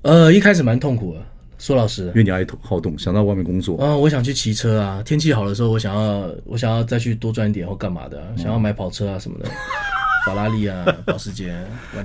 [0.03, 1.21] 呃，一开始蛮痛苦的，
[1.58, 3.77] 苏老实的，因为你爱好动，想到外面工作。
[3.77, 9.49] 啊、呃，我想去骑车啊，天气好的时候，我想要我想要再去多赚一点或干嘛的、啊嗯，想要买跑车啊什么的，
[10.25, 11.56] 法拉利啊，保时捷。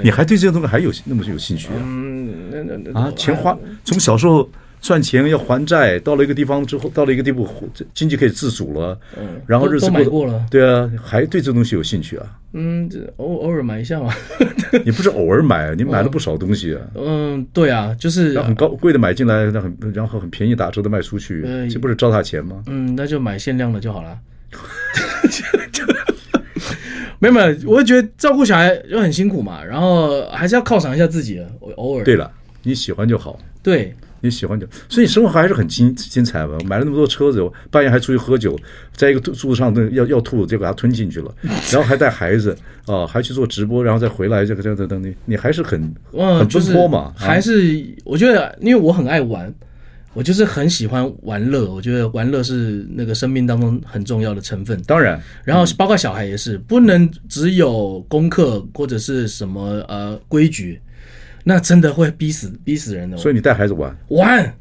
[0.02, 1.74] 你还对这些东西还有那么有兴趣啊？
[1.78, 4.48] 嗯，那那那啊，钱花从小时候。
[4.82, 7.48] 赚钱要还债，到了一个地方之后，到了一个地步，
[7.94, 8.98] 经济可以自主了。
[9.16, 12.26] 嗯，然后日子过，过了，对啊，还对这东西有兴趣啊？
[12.52, 14.12] 嗯，偶偶尔买一下嘛。
[14.84, 16.80] 你不是偶尔买， 你买了不少东西啊。
[16.96, 22.60] 嗯，对啊，就是很高贵的买进来，那很然后很便宜打折的卖出去，这不是糟蹋钱吗？
[22.66, 24.18] 嗯，那就买限量的就好了。
[27.20, 32.02] 没有没有，我会觉得照顾小孩又很辛苦嘛，然后还是要犒赏一下自己的，偶尔。
[32.04, 32.28] 对了，
[32.64, 33.38] 你喜欢就好。
[33.62, 33.94] 对。
[34.22, 36.56] 你喜欢就，所以你生活还是很精精彩吧？
[36.64, 38.58] 买了那么多车子，半夜还出去喝酒，
[38.94, 41.34] 在一个柱子上要要吐，就把它吞进去了，
[41.70, 42.56] 然后还带孩子
[42.86, 45.80] 啊，还去做直播，然后再回来，这个这个等你，你还是很
[46.12, 47.12] 很奔波嘛？
[47.16, 49.52] 还是我觉得，因为我很爱玩，
[50.14, 54.80] 我就是很喜欢玩乐，我觉得玩乐是那个生命当中很重要的成分。
[54.82, 60.80] 当然，然后包括小孩也是，不能只有功课或者是什么呃规矩。
[61.44, 64.54] 那真的会逼死逼死人的，所以你带孩子玩玩，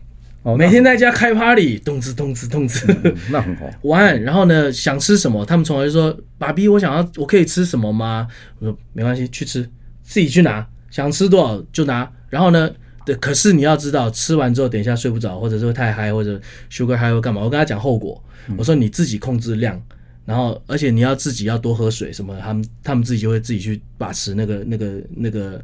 [0.44, 2.88] 哦，每天在家开 party，动次动次动次，
[3.30, 4.20] 那很好玩。
[4.24, 9.62] 然后呢，想吃什么，他们从来就说：“爸比，我想要，我可以吃什么吗？”我说：“没关系，去吃，
[10.04, 12.68] 自己去拿，想吃多少就拿。”然后呢，
[13.06, 16.42] 对，可是你要知道，吃完之后等一下睡不着，或者是太嗨，或者
[16.72, 17.44] sugar high 会干嘛？
[17.44, 18.20] 我跟他讲后果，
[18.58, 19.80] 我说你自己控制量，
[20.26, 25.64] 然后而且你要自己要多喝水，什么他们他们自己就会自己去把持那个那个那个。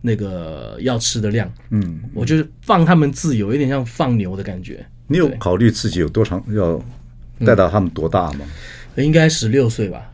[0.00, 4.84] 那个要吃的量，嗯，我就是放他们自由，有点像放牛的感觉。
[5.06, 6.82] 你有考虑自己有多长要
[7.44, 8.46] 带到他们多大吗？
[8.94, 10.10] 嗯、应该十六岁吧。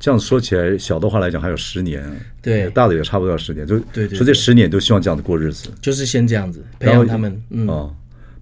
[0.00, 2.04] 这样说起来，小的话来讲还有十年，
[2.40, 7.94] 对，大的也差不多要十年，就对，对，所以这十年都希望这样子过日子，就是先这样子培养他们，嗯，哦、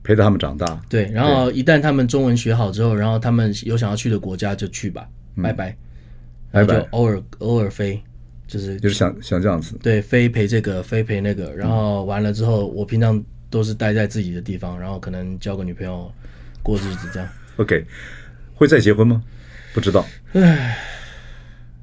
[0.03, 0.79] 陪着他们长大。
[0.89, 5.77] 对，然后一旦他们中文学好之后，然后他们有想要去的国家就去吧，嗯、拜拜，
[6.53, 8.03] 拜就，偶尔偶尔飞。
[8.47, 16.13] 就是就是想想这样子，对，非陪这个，非陪那个，然后完了之后，我平常都是待在自己的地方，然后可能交个女朋友，
[16.63, 17.29] 过日子这样。
[17.57, 17.85] OK，
[18.55, 19.23] 会再结婚吗？
[19.75, 20.79] 不知道，唉，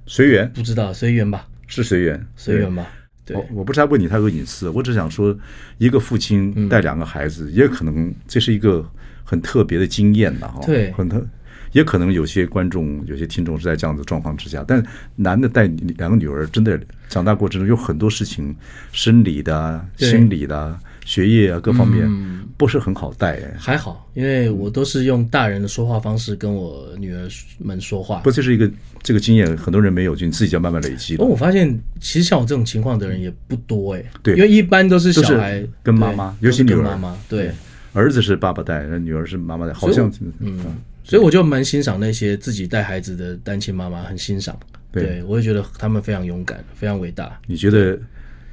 [0.06, 2.88] 随缘，不知道，随缘吧，是随缘，随缘吧。
[3.26, 5.38] 对，我我不是在问你太多隐私，我只想说，
[5.78, 8.86] 一个父亲带两个孩子，嗯，也可能这是一个
[9.24, 11.26] 很特别的经验的哈，对，很特。
[11.72, 14.84] 也可能有些观众、有些听众是在这样的状况之下，但
[15.16, 15.66] 男的带
[15.98, 18.56] 两个女儿，真的长大过程中有很多事情，
[18.92, 22.10] 生理的、心理的、学业啊各方面，
[22.58, 23.38] 不是很好带。
[23.38, 27.28] 哎，还好，因为我都是用大人的说话方式跟我女儿
[27.60, 28.20] 们说话。
[28.20, 28.70] 不，这是一个
[29.02, 31.18] 这个经验，很多人没有，就你自己要慢慢累积。
[31.18, 34.04] 不过我发现，其实像我这种情况的人也不多哎。
[34.22, 37.18] 对，因为一般都是小孩跟妈妈，尤其女儿妈妈。
[37.28, 37.52] 对。
[37.96, 40.60] 儿子是爸爸带，女儿是妈妈带，好像嗯，
[41.04, 44.58] 所以我就蛮欣赏那些自己带孩子的单亲妈妈，很欣赏。
[44.92, 47.40] 对，对我也觉得他们非常勇敢，非常伟大。
[47.48, 48.00] 你觉得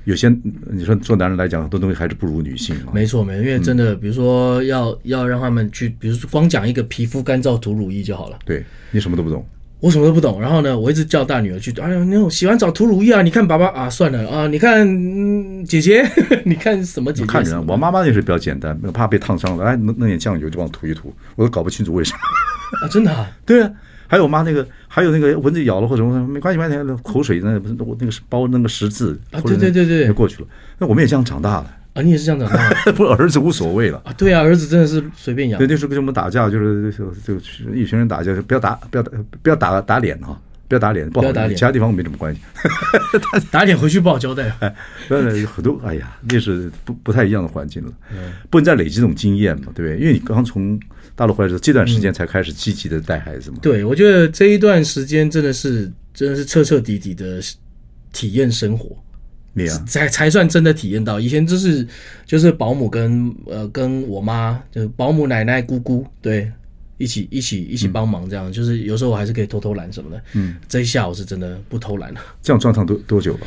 [0.05, 0.29] 有些
[0.71, 2.93] 你说做男人来讲，很多东西还是不如女性啊？
[2.93, 8.39] 没错，没错，因为真的，比如说要要让他们去，比如说光讲一个皮肤干燥涂乳液就好了。
[8.45, 9.47] 对，你什么都不懂。
[9.81, 11.73] 我什么都不懂，然后呢，我一直叫大女儿去。
[11.81, 13.23] 哎呀，那洗完澡涂乳液啊！
[13.23, 16.07] 你看爸爸啊，算了啊，你看、嗯、姐姐，
[16.45, 17.27] 你看什么姐姐？
[17.27, 22.19] 看人，我妈妈那是比较简单，怕被烫伤了，哎，弄弄点酱油就帮我涂一涂，我都搞不清楚为什么。
[22.85, 23.11] 啊，真的？
[23.11, 23.27] 啊？
[23.47, 23.71] 对啊，
[24.07, 30.49] 还有我妈那个，还有那个蚊子咬了或者什么，没关系，没关系，口水那不是我那个包那个十字啊，对对对对，就过去了。
[30.77, 31.77] 那我们也这样长大了。
[31.95, 32.93] 啊，你也是这样长大的？
[32.95, 34.13] 不，儿子无所谓了啊。
[34.13, 35.59] 对啊，儿子真的是随便养。
[35.59, 40.41] 对，那时候跟我们打架，就是就就一群人打架，不要打，不要打，不要打打脸哈。
[40.69, 42.41] 不要打脸，不好打脸，其他地方没什么关系。
[43.51, 44.57] 打脸回去不好交代。
[44.61, 44.73] 哎，
[45.09, 47.93] 很多，哎呀，那是不不太一样的环境了。
[48.49, 49.99] 不能再累积这种经验嘛，对不对？
[49.99, 50.79] 因为你刚从
[51.17, 53.57] 大陆回来的时候，这段时间才开始积极的带孩子嘛。
[53.61, 57.41] 对，我觉得这一段时间真的是真的是彻彻底底的
[58.13, 58.97] 体验生活，
[59.53, 61.19] 没有才才算真的体验到。
[61.21, 61.87] 以前就是
[62.25, 66.51] 就是保姆跟呃跟我妈，就保姆奶奶姑姑对。
[67.01, 70.23] 一起一起一起帮忙，这样、嗯、就是有时候我还是可以偷偷懒什么的。
[70.35, 72.21] 嗯，这一下我是真的不偷懒了。
[72.43, 73.47] 这样状况多多久了？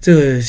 [0.00, 0.42] 这个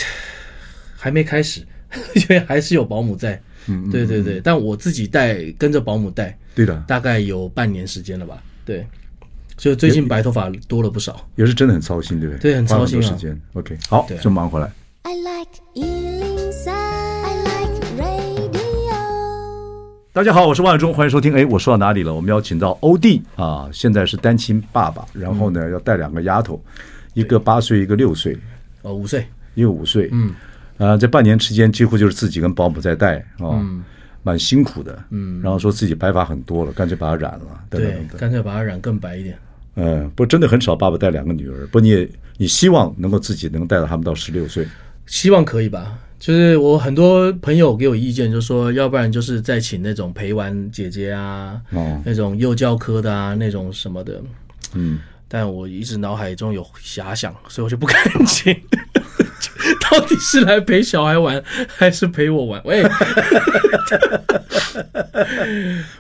[0.96, 1.60] 还没开始，
[2.16, 3.38] 因为还是有保姆在。
[3.68, 8.42] 嗯，对对对，但我自己带跟着保姆带，对的，大概有半年时间了吧。
[8.64, 8.88] 对，
[9.58, 11.28] 所以最近白头发多了不少。
[11.36, 12.40] 也是真的很操心，对不对？
[12.40, 13.06] 对，很操心啊。
[13.06, 14.72] 时间 OK，好，就忙回来。
[15.08, 15.62] I like
[20.12, 21.32] 大家好，我是万忠，欢迎收听。
[21.36, 22.12] 哎，我说到哪里了？
[22.12, 26.60] 我们邀请到欧弟啊，现在是单亲爸爸，然后呢、嗯、要带两个丫头，
[27.14, 28.36] 一个八岁，一个六岁，
[28.82, 30.10] 哦，五岁，一个五岁。
[30.12, 30.34] 嗯，
[30.80, 33.84] 啊，这半年期间几乎就是自己跟保姆在带啊，嗯、
[34.24, 34.98] 蛮辛苦的。
[35.12, 37.46] 嗯，然后说自己白发很多了，干脆把它染了。
[37.70, 39.38] 等等等等对，干脆把它染更白一点。
[39.76, 41.68] 嗯，不，真的很少爸爸带两个女儿。
[41.68, 44.68] 不，你也你希望能够自己能带到他们到十六岁，
[45.06, 46.00] 希望可以吧？
[46.18, 54.22] 就是我很多朋友给我意见，就说要不然就是再请那种陪玩姐姐啊，哦、那种幼教科的啊，那种什么的。
[54.74, 58.54] 嗯，但我一直脑海中有遐想，所以我就不敢请。
[59.92, 62.62] 到底是来陪小孩玩，还是陪我玩？
[62.66, 62.84] 喂，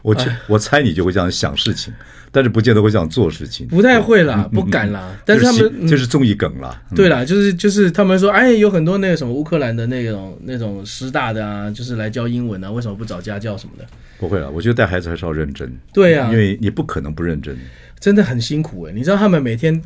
[0.01, 0.15] 我
[0.47, 1.93] 我猜你就会这样想事情。
[2.35, 5.07] 但是不见得会这样做事情，不太会啦，不敢啦。
[5.09, 13.85] 嗯、但是他们就是综艺梗啦，嗯、对啦，就是就是他们说，哎，有很多那个什么乌克兰的那种那种师大的啊，就是来教英文啊，为什么不找家教什么的？
[14.19, 15.71] 不会啦，我觉得带孩子还是要认真。
[15.93, 17.57] 对呀、啊，因为你不可能不认真，
[18.01, 18.93] 真的很辛苦哎、欸。
[18.93, 19.81] 你知道他们每天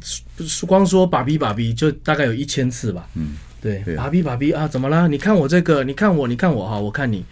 [0.65, 3.07] 光说爸比爸比就大概有一千次吧？
[3.13, 5.05] 嗯，对，爸比爸比啊，怎么啦？
[5.05, 7.23] 你看我这个，你看我，你看我哈，我看你。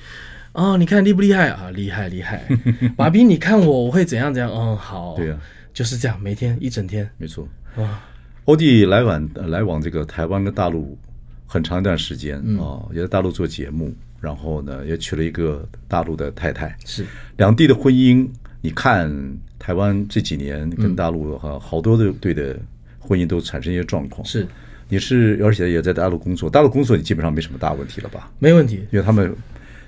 [0.58, 1.70] 哦，你看厉不厉害啊？
[1.70, 2.44] 厉害厉害，
[2.98, 4.52] 爸比，你看我，我会怎样怎样？
[4.52, 5.38] 嗯，好，对啊，
[5.72, 7.48] 就是这样，每天一整天，没错。
[7.76, 8.02] 哇，
[8.46, 10.98] 欧弟来往来往这个台湾跟大陆
[11.46, 16.76] 很长一段时间啊、嗯哦，也在大陆做节目，然后呢，也娶了一个大陆的太太。
[16.86, 18.28] 是两地的婚姻，
[18.60, 19.14] 你看
[19.60, 22.58] 台湾这几年跟大陆哈、嗯、好多的对的
[22.98, 24.26] 婚姻都产生一些状况。
[24.26, 24.48] 是，
[24.90, 28.32] 你是而且也在大陆工作，大陆工作你基本上没什么大问题了吧？
[28.40, 29.32] 没问题，因为他们。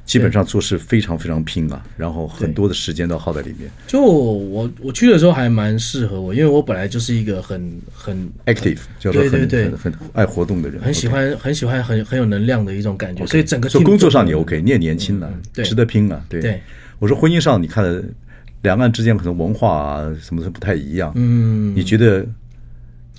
[0.09, 3.69] 基本上做事非常非常拼啊，然后很多的时间都耗在里面。
[3.85, 13.23] 就我我去的时候还蛮适合我，因为我本来就是一个很很 active，叫做很很很爱活动的人，很喜欢很喜欢很很有能量的一种感觉。
[13.27, 16.19] 所以整个说工作上你 OK，你也年轻了，值得拼啊。
[16.27, 16.59] 对，
[16.97, 18.03] 我说婚姻上你看
[18.63, 22.25] 两岸之间可能文化啊什么的不太一样，嗯，你觉得？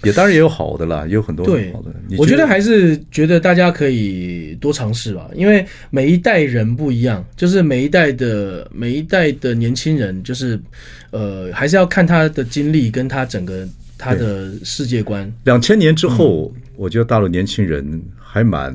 [0.02, 1.90] 也当然也有好的啦，也有很多很好的。
[2.08, 10.58] 对，我觉得还是觉得大家可以多尝试吧，因为每一代人不一样，就是每一代的每一代的年轻人，就是
[11.10, 15.30] 呃，还是要看他的经历跟他整个他的世界观。
[15.44, 18.74] 两千年之后，嗯，我觉得大陆年轻人还蛮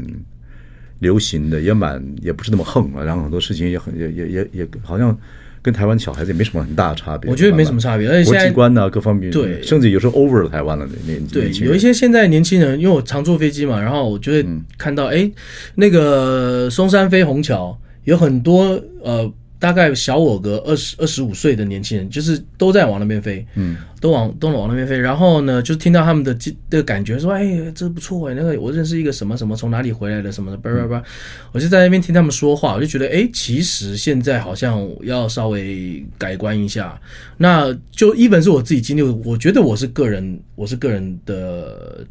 [0.99, 5.17] 流行的，也蛮也不是那么横了，然后很多事情也很也也也也好像。
[5.65, 14.45] 跟台湾小孩子也没什么很大的差别，我觉得没什么差别，而且国际观呢、啊，各方面对，甚至有时候 over 了台湾了那那对，有一些现在年轻人，因为我常坐飞机嘛，然后我就会
[14.77, 15.31] 看到，哎、嗯，
[15.73, 19.33] 那个松山飞虹桥有很多呃。
[19.57, 24.97] 大概小我个二十二十五岁的年轻人，就是都在往那边飞，嗯，都往都往那边飞。
[24.97, 26.37] 然后呢，就听到他们的
[26.69, 31.03] 的感觉，说：“哎，这不错哎，那个我认识一个什么什么从哪里回来的什么的，叭叭叭。”
[31.53, 36.99] 我就在那边听他们说话，我就觉得，哎，其实现在好像要稍微改观一下。
[37.37, 42.05] 那就一本是我自己经历，我觉得我是个人，我是个人的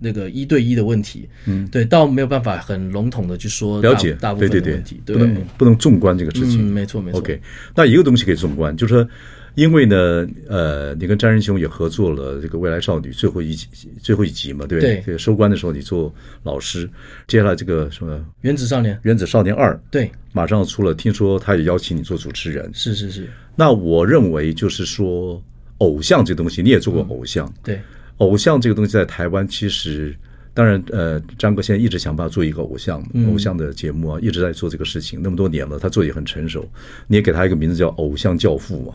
[0.00, 7.18] 那个一对一的问题，嗯，对，倒没有办法很笼统的去说了解大部分的问题，对对对，不能不能纵观这个事情，没错没错。
[7.20, 7.40] OK，
[7.76, 9.08] 那一个东西可以纵观，就是说。
[9.56, 13.66] 因为呢，呃，你跟詹仁雄也合作了这个《未来少女》最后一集，
[14.00, 15.02] 最后一集嘛，对不对？
[15.04, 15.18] 对。
[15.18, 16.88] 收官的时候，你做老师。
[17.26, 18.94] 接下来这个什么《原子少年》？
[19.02, 20.94] 《原子少年二》对，马上要出了。
[20.94, 22.70] 听说他也邀请你做主持人。
[22.72, 23.28] 是是是。
[23.56, 25.42] 那我认为就是说，
[25.78, 27.44] 偶像这东西，你也做过偶像。
[27.48, 27.80] 嗯、对。
[28.20, 30.16] 偶像这个东西在台湾，其实
[30.54, 36.66] 当然，呃，张哥现在一直想办法做一个偶像、嗯、偶像的节目啊，一直在做这个事情，那么多年了，他做的也很成熟。
[37.06, 38.94] 你也给他一个名字叫“偶像教父”嘛。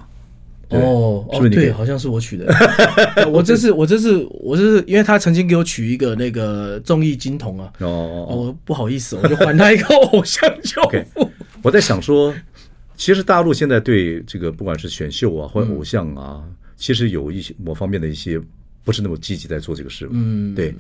[0.69, 2.51] 哦哦，对，好像是我取的。
[3.31, 7.71] 我这是我这是我这是因为他曾经给我取一个那个综艺金童啊。
[7.79, 10.81] 哦哦，不好意思，我就还他一个偶像教
[11.13, 11.29] 父。
[11.61, 12.33] 我在想说，
[12.95, 18.41] 其实大陆现在对这个不管是选秀啊或者偶像啊，嗯、其实有一些某方面的一些
[18.86, 20.08] 不是那么积极在做这个事。
[20.12, 20.74] 嗯，对。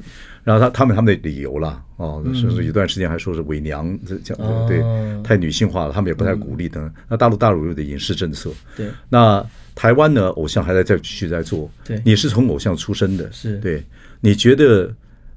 [0.45, 4.81] 然后他他们他们的理由啦，哦，甚至有段时间还说是伪娘这讲对，
[5.21, 6.81] 太女性化了，他们也不太鼓励等。
[6.85, 9.45] 嗯、那大陆大陆有的影视政策，对，那。
[9.75, 11.69] 台湾呢，偶像还在在继续在做。
[11.83, 13.83] 对，你是从偶像出身的，是对。
[14.21, 14.89] 你觉得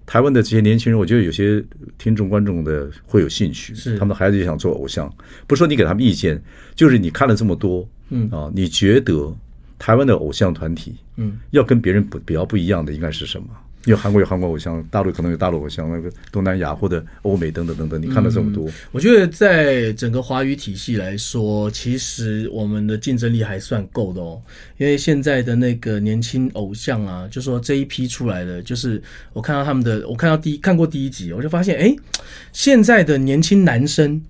[0.07, 1.61] 台湾的这些年轻人，我觉得有些
[1.99, 5.13] 听众观众的会有兴趣，是他们的孩子也想做偶像。
[5.49, 6.41] 不是说你给他们意见，
[6.77, 9.37] 就是你看了这么多，嗯啊，你觉得
[9.79, 13.47] 台湾的偶像团体，嗯，要跟别人不比较不一样的应该是什么？
[13.85, 24.43] 因为韩国有韩国偶像，大陆可能有大陆偶像，那个东南亚或者欧美等等等等，你看了这么多，嗯，我觉得在整个华语体系来说，其实我们的竞争力还算够的哦。
[24.77, 29.01] 因为现在的那个年轻偶像啊，就说这一批出来的，就是
[29.33, 31.97] 我看到他们的，我看到第一看过第一集，我就发现，哎，
[32.53, 34.21] 现在的年轻男生。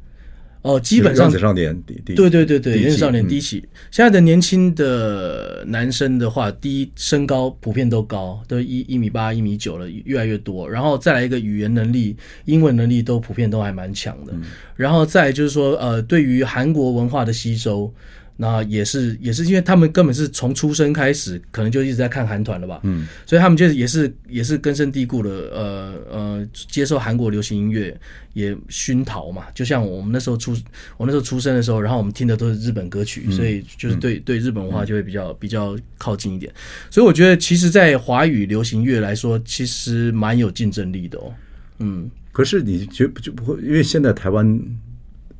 [0.62, 10.68] 哦，基本上少年，对对对对，原子少年第一期，现在的年轻的男生的话，第一身高普遍都高，都一一米八、一米九了，越来越多。
[10.68, 14.32] 然后再来一个语言能力，英文能力都普遍都还蛮强的。
[14.74, 17.92] 然后再就是说，呃，对于韩国文化的吸收。
[18.40, 28.00] 那也是，也是因为他们根本是从出生开始，可能就一直在看韩团了吧，嗯，所以他们就也是也是根深蒂固的，呃呃，接受韩国流行音乐
[28.34, 29.46] 也熏陶嘛。
[29.52, 30.56] 就像我们那时候出，
[30.96, 36.52] 我那时候出生的时候，然后我们听的都是日本歌曲，嗯、所以就是对、嗯、对日本文化就会比较比较靠近一点。
[36.90, 41.34] 所以我觉得，其实，在华语流行乐来说，其实蛮有竞争力的哦。
[41.80, 44.62] 嗯，可是你觉就不会，因为现在台湾。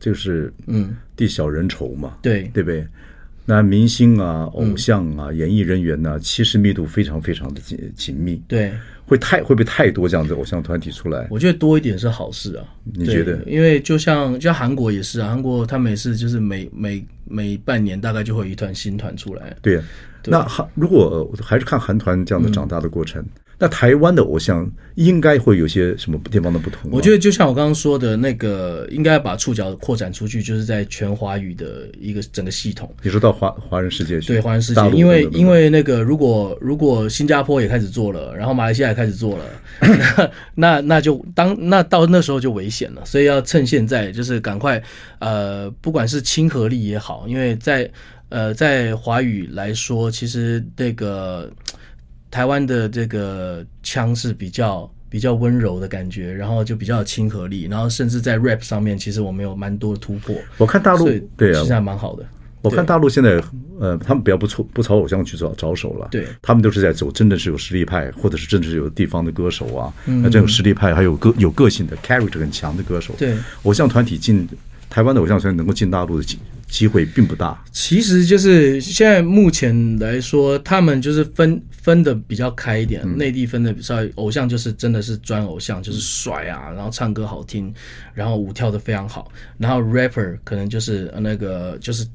[0.01, 2.87] 就是嗯，地小人稠嘛，嗯、对对不对？
[3.45, 8.43] 那明星啊、偶像啊、嗯、演艺人员呢、啊，其实密度非常非常的紧紧密。
[8.47, 8.71] 对，
[9.07, 11.27] 会太会不会太多这样的偶像团体出来？
[11.31, 12.65] 我觉得多一点是好事啊。
[12.85, 13.43] 你觉得？
[13.45, 19.57] 因为就像就像韩国也是啊，韩国他们也是就是每每每半年大概就会有一团新团出来。
[19.63, 19.77] 对，
[20.23, 23.25] 对那韩如果还是看韩团这样的长大的过程。
[23.59, 26.89] 嗯那台湾的偶像应该会有些什么地方的不同？
[26.93, 32.89] 我觉得就像我刚刚说的那个，应该把触角扩展出去，就是在全华语的一个整个系统。
[33.03, 34.29] 你说到华华人世界去？
[34.29, 39.45] 对，华人世界，因为因为那个，如果如果新加坡也开始做了，然后马来西亚也开始做了，
[40.55, 43.03] 那那那就当那到那时候就危险了。
[43.05, 44.81] 所以要趁现在，就是赶快
[45.19, 47.91] 呃，不管是亲和力也好，因为在
[48.29, 51.51] 呃在华语来说，其实那个。
[52.31, 60.35] 台湾的这个腔是比较比较温柔的感觉，然后就比较有亲和力，然后甚至在 rap 上面，其实我们有蛮多的突破。
[60.59, 62.25] 我看大陆对啊，其实还蛮好的。
[62.61, 63.41] 我看大陆现在
[63.79, 74.47] 呃，他们比较不朝不朝偶像去着着手了，对，他们都是在走真的是有实力派，或者是真的是有地方的歌手啊，那这种实力派还有个有个性的 character 很强的歌手，对，偶像团体进
[74.91, 76.39] 台湾的偶像团体能够进大陆的。
[76.69, 87.73] 机会并不大，其实就是现在目前来说，他们就是分分的比较开一点，嗯、内地分的比较，偶像就是真的是专偶像，就是帅啊，然后唱歌好听，
[88.15, 92.07] 然后舞跳的非常好，然后 rapper 可能就是那个就是。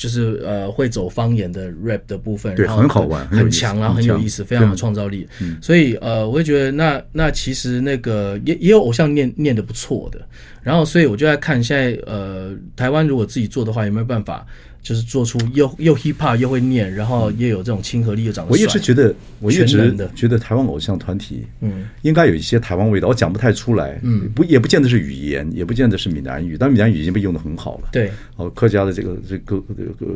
[0.00, 5.28] 就是呃会走方言的 rap 的部分，对，然后很好玩，很强啊，很有意思，非常有创造力。
[5.42, 10.18] 嗯，所以呃，我会觉得那那其实那个也也有偶像念念的不错的，
[10.62, 14.46] 然后所以我就在看现在呃台湾如果自己做的话，有没有办法？
[14.82, 18.64] 就是做出又又 hip hop 又会念，然后又有这种亲和力又长得帅。
[18.64, 23.08] 我一直觉得，我一直觉得台湾偶像团体，嗯，应该有一些台湾味道。
[23.08, 27.88] 我讲不太出来，嗯，不也不见得是语言，也不见得是闽南语，但闽南语已经被用的很好了。
[27.92, 29.62] 对，哦，客家的这个这个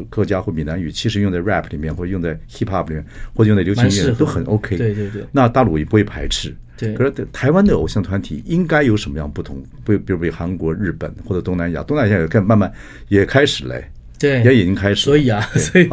[0.09, 4.76] 客家或闽南语，其实用在 rap 里面，或者用在 hip hop 里面，或者用在流行音乐都很 OK。
[4.76, 5.24] 对对对。
[5.30, 6.55] 那大陆也不会排斥。
[6.76, 6.95] 对。
[6.95, 9.62] 可是台湾的偶像团体应该有什么样不同？
[9.84, 12.72] 不，比如比韩国、日本或者东南亚，东南亚也开慢慢
[13.09, 13.84] 也开始嘞。
[14.19, 15.89] 对，也已经开始，所以啊，所以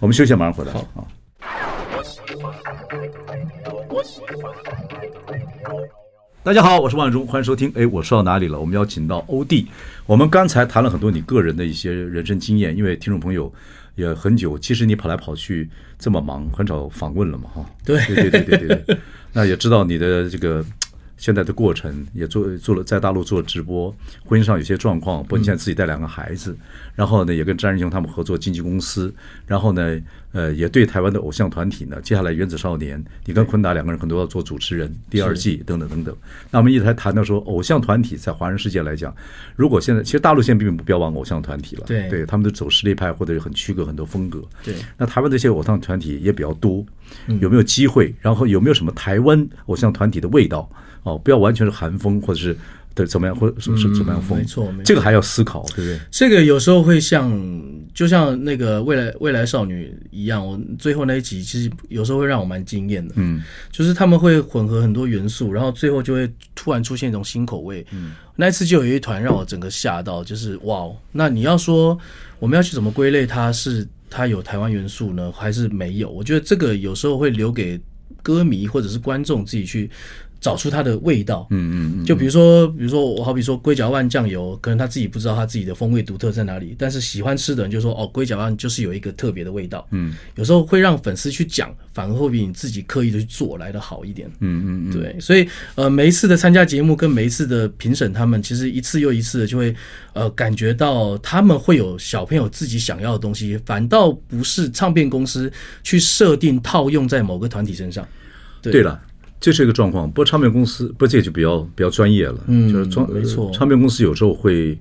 [0.00, 0.72] 我们休息，马上回来。
[0.72, 0.88] 好。
[0.94, 1.08] 好
[6.42, 7.72] 大家好，我是万忠，欢迎收听。
[7.74, 8.58] 哎，我说到哪里了？
[8.58, 9.66] 我们邀请到欧弟。
[10.06, 13.52] 我们刚才谈了很多你个人的一些人生经验，因为听众朋友
[13.96, 15.68] 也很久，其实你跑来跑去
[15.98, 17.66] 这么忙，很少访问了嘛，哈。
[17.84, 18.98] 对对对对对对，
[19.32, 20.64] 那也知道你的这个。
[21.16, 23.94] 现在的过程也做做了，在大陆做直播，
[24.24, 26.56] 婚姻上有些状况，不过你现在自己带两个孩子，
[26.94, 29.12] 然后呢，也跟詹仁雄他们合作经纪公司，
[29.46, 29.98] 然后呢，
[30.32, 36.14] 呃，也对台湾的偶像团体呢，接下来原子少年，你跟坤达两个人可能都要做主持人，第二季等等等等。
[36.50, 39.14] 那我们一直还谈到说，偶像团体在华人世界来讲，
[39.56, 44.74] 如果现在其实大陆现在并不标榜偶像团体了，对，对他们都走实力派或者很区隔很多风格，对。
[44.98, 46.84] 那台湾这些偶像团体也比较多，
[47.40, 48.14] 有没有机会？
[48.20, 50.70] 然后有没有什么台湾偶像团体的味道？
[51.06, 52.56] 哦，不要完全是寒风，或者是
[52.92, 54.36] 对怎么样，或者是是怎么样风？
[54.38, 56.00] 没错，没错，这个还要思考，对不对？
[56.10, 57.30] 这个有时候会像，
[57.94, 63.14] 就像那个未来未来少女一样，我最后那一集其实有时候会让我蛮惊艳的。
[63.18, 63.40] 嗯，
[63.70, 67.86] 就是他们会混合很多元素，然后最后就会突然出现一种新口味。
[67.92, 71.96] 嗯，那一次就有一团让我整个吓到，就是哇，那你要说
[72.40, 76.10] 我们要去怎么归类它是它有台湾元素呢，还是没有？
[76.10, 77.80] 我觉得这个有时候会留给
[78.22, 79.88] 歌迷或者是观众自己去。
[80.46, 99.74] 找出它的味道，嗯嗯嗯，就比如说，比如说我好比说龟甲万酱油，可能他自己不知道他自己的风味独特在哪里，但是喜欢吃的人就说哦，龟甲万就是有一个特别的味道，嗯，有时候会让粉丝去讲，反而会比你自己刻意的去做来的好一点，嗯嗯嗯，对，所以呃，每一次的参加节目跟每一次的评审，他们其实一次又一次的就会
[100.12, 108.06] 呃感觉到他们会有小朋友自己想要的东西，反倒不是唱片公司去设定套用在某个团体身上，
[108.62, 109.02] 对，对了。
[109.38, 113.50] 这是一个状况，不过唱片公司不，这就比较比较专业了，嗯，就是专没错。
[113.52, 114.76] 唱片公司有时候会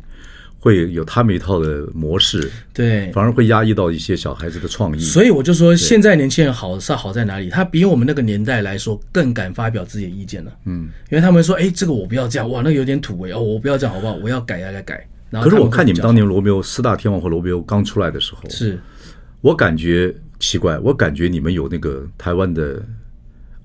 [0.58, 4.99] 会有他们一套的模式，对，反而会压抑到一些小孩子的创意。
[4.99, 7.49] 所以我就说，现在年轻人好是好在哪里？
[7.49, 14.16] 他比我们那个年代来说更敢发表自己的意见了，嗯，因为他们说，哎，这个我不要这样，哇，那个有点土味哦，我不要这样，好不好？
[14.16, 15.08] 我要改呀，改改。
[15.30, 18.80] 然后，可是我看你们当年罗密欧四大天王和罗密欧刚出来的时候，是
[19.41, 22.82] 我感觉奇怪，我感觉你们有那个台湾的。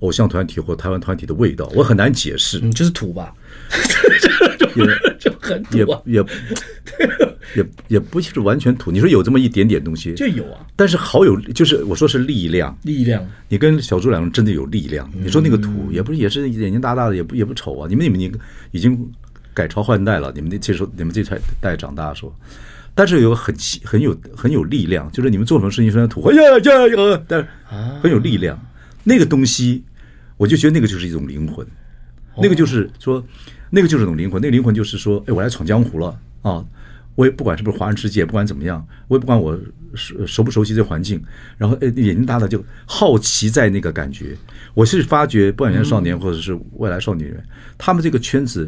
[0.00, 2.58] 偶像团体或台湾团体的味道，我很难解释。
[2.62, 3.32] 嗯，就是土吧，
[4.74, 4.84] 也
[5.18, 6.24] 就很土啊，也也
[7.56, 8.90] 也也不是完全土。
[8.90, 10.64] 你说有这么一点点东西，就有啊。
[10.76, 13.26] 但是好有，就是我说是力量，力量。
[13.48, 15.10] 你跟小猪两个人真的有力量。
[15.12, 17.86] 你说那个土也不是，也是眼睛大大的，也不也不丑啊。
[17.88, 18.32] 你们你们你
[18.70, 18.98] 已经
[19.52, 22.34] 改朝换代了，你们那这时候你们这代代长大的时候，
[22.94, 27.46] 但是有很很有很有力量，就是你们做什么事情虽然土，哎呀呀呀，但是
[28.00, 28.58] 很有力量。
[29.04, 29.82] 那个东西。
[30.40, 31.66] 我就觉得那个就是一种灵魂，
[32.38, 33.22] 那个就是说，
[33.68, 34.40] 那个就是一种灵魂。
[34.40, 36.64] 那个灵魂就是说，哎，我来闯江湖了啊！
[37.14, 39.54] 我也不管是不是华人世界，不管怎么样，我也不管我
[39.94, 41.22] 熟熟不熟悉这环境。
[41.58, 44.34] 然后，哎，眼睛大大就好奇在那个感觉。
[44.72, 47.44] 我是发觉，不管原少年或者是未来少女人，
[47.76, 48.66] 他们这个圈子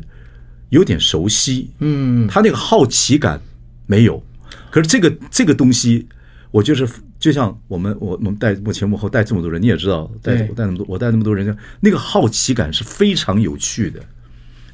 [0.69, 3.41] 有点熟悉，嗯，他那个好奇感
[3.87, 4.23] 没有。
[4.71, 6.07] 可是这个这个东西，
[6.51, 6.87] 我就是。
[7.23, 14.01] 就像我们我我们带幕前幕后带这么多人，你也知道带我带那么多我带那么多人，那个好奇感是非常有趣的。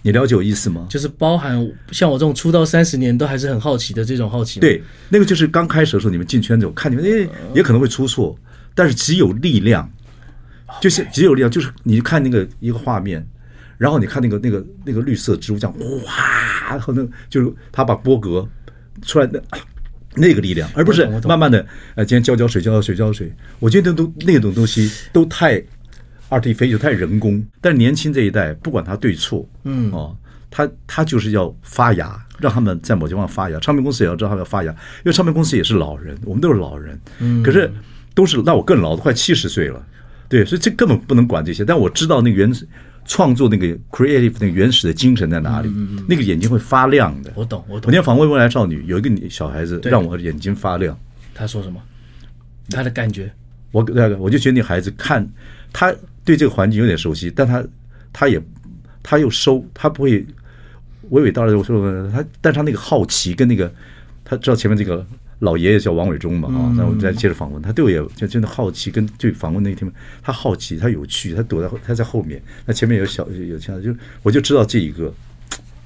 [0.01, 0.87] 你了解我意思吗？
[0.89, 4.61] 就是包含像我这种出道三十年都还是很好奇的这种好奇。
[4.61, 8.35] 对，那个就是刚开始的时候你们进圈子，我看你们诶也可能会出错，
[8.75, 9.87] 但是只有力量，
[10.81, 13.23] 就是只有力量，就是你看那个一个画面，
[13.77, 18.49] 然后你看那个那个那个绿色植物这样哗，然后那就是他把波格
[19.03, 19.45] 出来的。
[20.19, 21.65] 那个力量，而不是慢慢的，
[21.95, 23.33] 呃，今天浇浇水，浇浇水，浇水。
[23.59, 25.63] 我觉得都那种东西都太
[26.29, 27.45] artificial，太人工。
[27.61, 30.17] 但是年轻这一代，不管他对错，嗯，哦，
[30.51, 33.59] 他他就是要发芽，让他们在某地方发芽。
[33.61, 37.71] 唱片公司也要知道他们要发芽，因为唱片公司也是老人，我们都是老人，嗯，可是
[38.15, 39.87] 都是那我更老，都快七十岁了，
[40.29, 41.65] 对，所以这根本不能管这些。
[41.65, 42.53] 但我知道那个原
[43.09, 45.69] 创作那个 creative 那个原始的精神在哪里？
[45.71, 47.33] 嗯嗯、那个眼睛会发亮的。
[47.35, 47.87] 我懂，我懂。
[47.87, 50.97] 我那天访问未来少女，有一个小孩子让我眼睛发亮。
[51.35, 51.83] 他说什么？
[52.71, 53.33] 他的感觉？
[53.73, 55.27] 我那个，我就觉得那孩子看
[55.73, 55.93] 他
[56.25, 57.65] 对这个环境有点熟悉，但他
[58.13, 58.41] 他也
[59.03, 60.21] 他又收，他不会
[61.11, 61.55] 娓娓道来。
[61.55, 63.73] 我说他，但是他那个好奇跟那个，
[64.25, 65.05] 他知道前面这个。
[65.41, 69.89] 老爷爷叫王伟忠嘛啊，那我们再接着访问他，对我也就真的好奇，跟对访问那一天，
[70.21, 75.15] 他好奇，他有趣，他躲在他在后面，那前面有小有像就我就知道这一个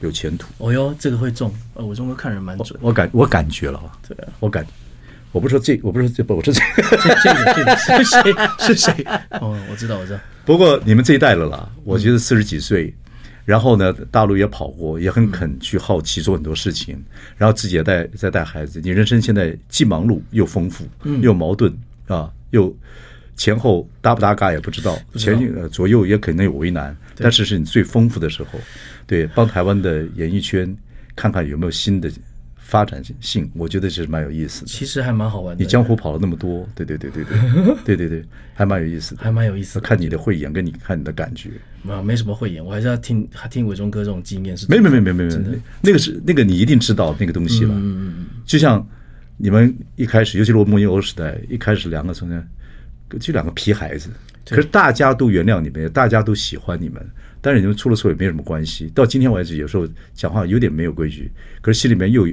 [0.01, 0.49] 有前途。
[0.57, 4.67] 哦哟，这个会中，呃，伟忠哥看人蛮准，我感我感觉了哈，对，我感，
[5.33, 7.65] 我不是说这，我不说这，不我说这个这这
[7.99, 9.07] 这是谁是谁？
[9.41, 10.21] 哦，我知道我知道。
[10.47, 12.95] 不过你们这一代了啦，我觉得四十几岁。
[13.45, 17.05] 然后呢，大陆也跑过，也很肯去好奇做很多事情，嗯、
[17.39, 18.81] 然后自己也带在带孩子。
[18.83, 20.87] 你人生现在既忙碌又丰富，
[21.21, 21.73] 又矛盾
[22.07, 22.75] 啊，又
[23.37, 28.59] 前后搭不搭嘎也不知道，不知道前呃左右也可能有为难，但是是你最丰富的时候，
[29.07, 30.77] 对，帮台湾的演艺圈
[31.17, 32.11] 看看有没有新的。
[32.73, 34.67] 发展性我觉得是蛮有意思的。
[34.67, 35.63] 其实还蛮好玩的。
[35.63, 39.23] 你江湖跑了那么多对对对对对对对对还蛮有意思的。
[39.23, 41.51] 还蛮有意思看你的慧眼跟你看你的感觉。
[41.87, 45.41] 啊没什么慧眼我还是要听还听伟忠哥这种经验是没有没有没有没有
[45.83, 48.27] 那个是那个你一定知道那个东西了嗯嗯嗯。
[48.47, 48.87] 就像
[49.37, 52.49] 你们一开始尤其罗姆尼欧时代一开始两个中间
[53.21, 54.09] 就两个皮孩子
[54.49, 57.07] 可是大家都原谅你们大家都喜欢你们
[57.43, 58.91] 但是你们出了错也没什么关系。
[58.95, 62.27] 到今天为止有时候讲话有点没有规矩可是心里面又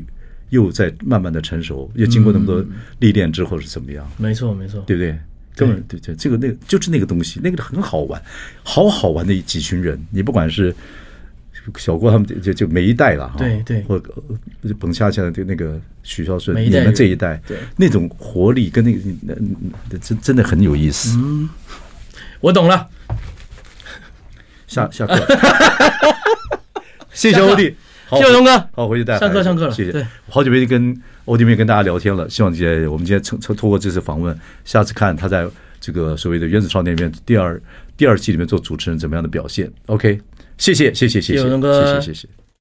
[0.49, 2.63] 又在慢慢的成熟，又经过那么多
[2.99, 4.09] 历练之后是怎么样？
[4.17, 5.17] 没错，没错，对不对？
[5.55, 8.21] 根本对对，这个那个就是那个东西，那个很好玩，
[8.63, 9.99] 好好玩的几群人。
[10.09, 10.73] 你不管是
[11.75, 14.01] 小郭他们，就就每一代了哈，对对，或
[14.79, 19.33] 彭恰恰的那个许孝顺，你们这一代，对那种活力跟那个那
[19.89, 21.17] 那真真的很有意思。
[21.17, 21.49] 嗯，
[22.39, 22.87] 我懂了。
[24.65, 25.15] 下下课，
[27.11, 27.75] 谢谢欧弟。
[28.17, 29.17] 谢谢龙哥，好，回去带。
[29.19, 30.07] 上课上课了，谢谢。
[30.29, 30.95] 好久没跟
[31.25, 35.47] 欧弟妹跟大家聊天了，希望今天我们今天通通过这次访问，下次看他在
[35.79, 37.61] 这个所谓的《原子少年》里面第二
[37.95, 39.71] 第二季里面做主持人怎么样的表现。
[39.85, 40.19] OK，
[40.57, 42.38] 谢谢谢谢谢谢，谢谢谢谢。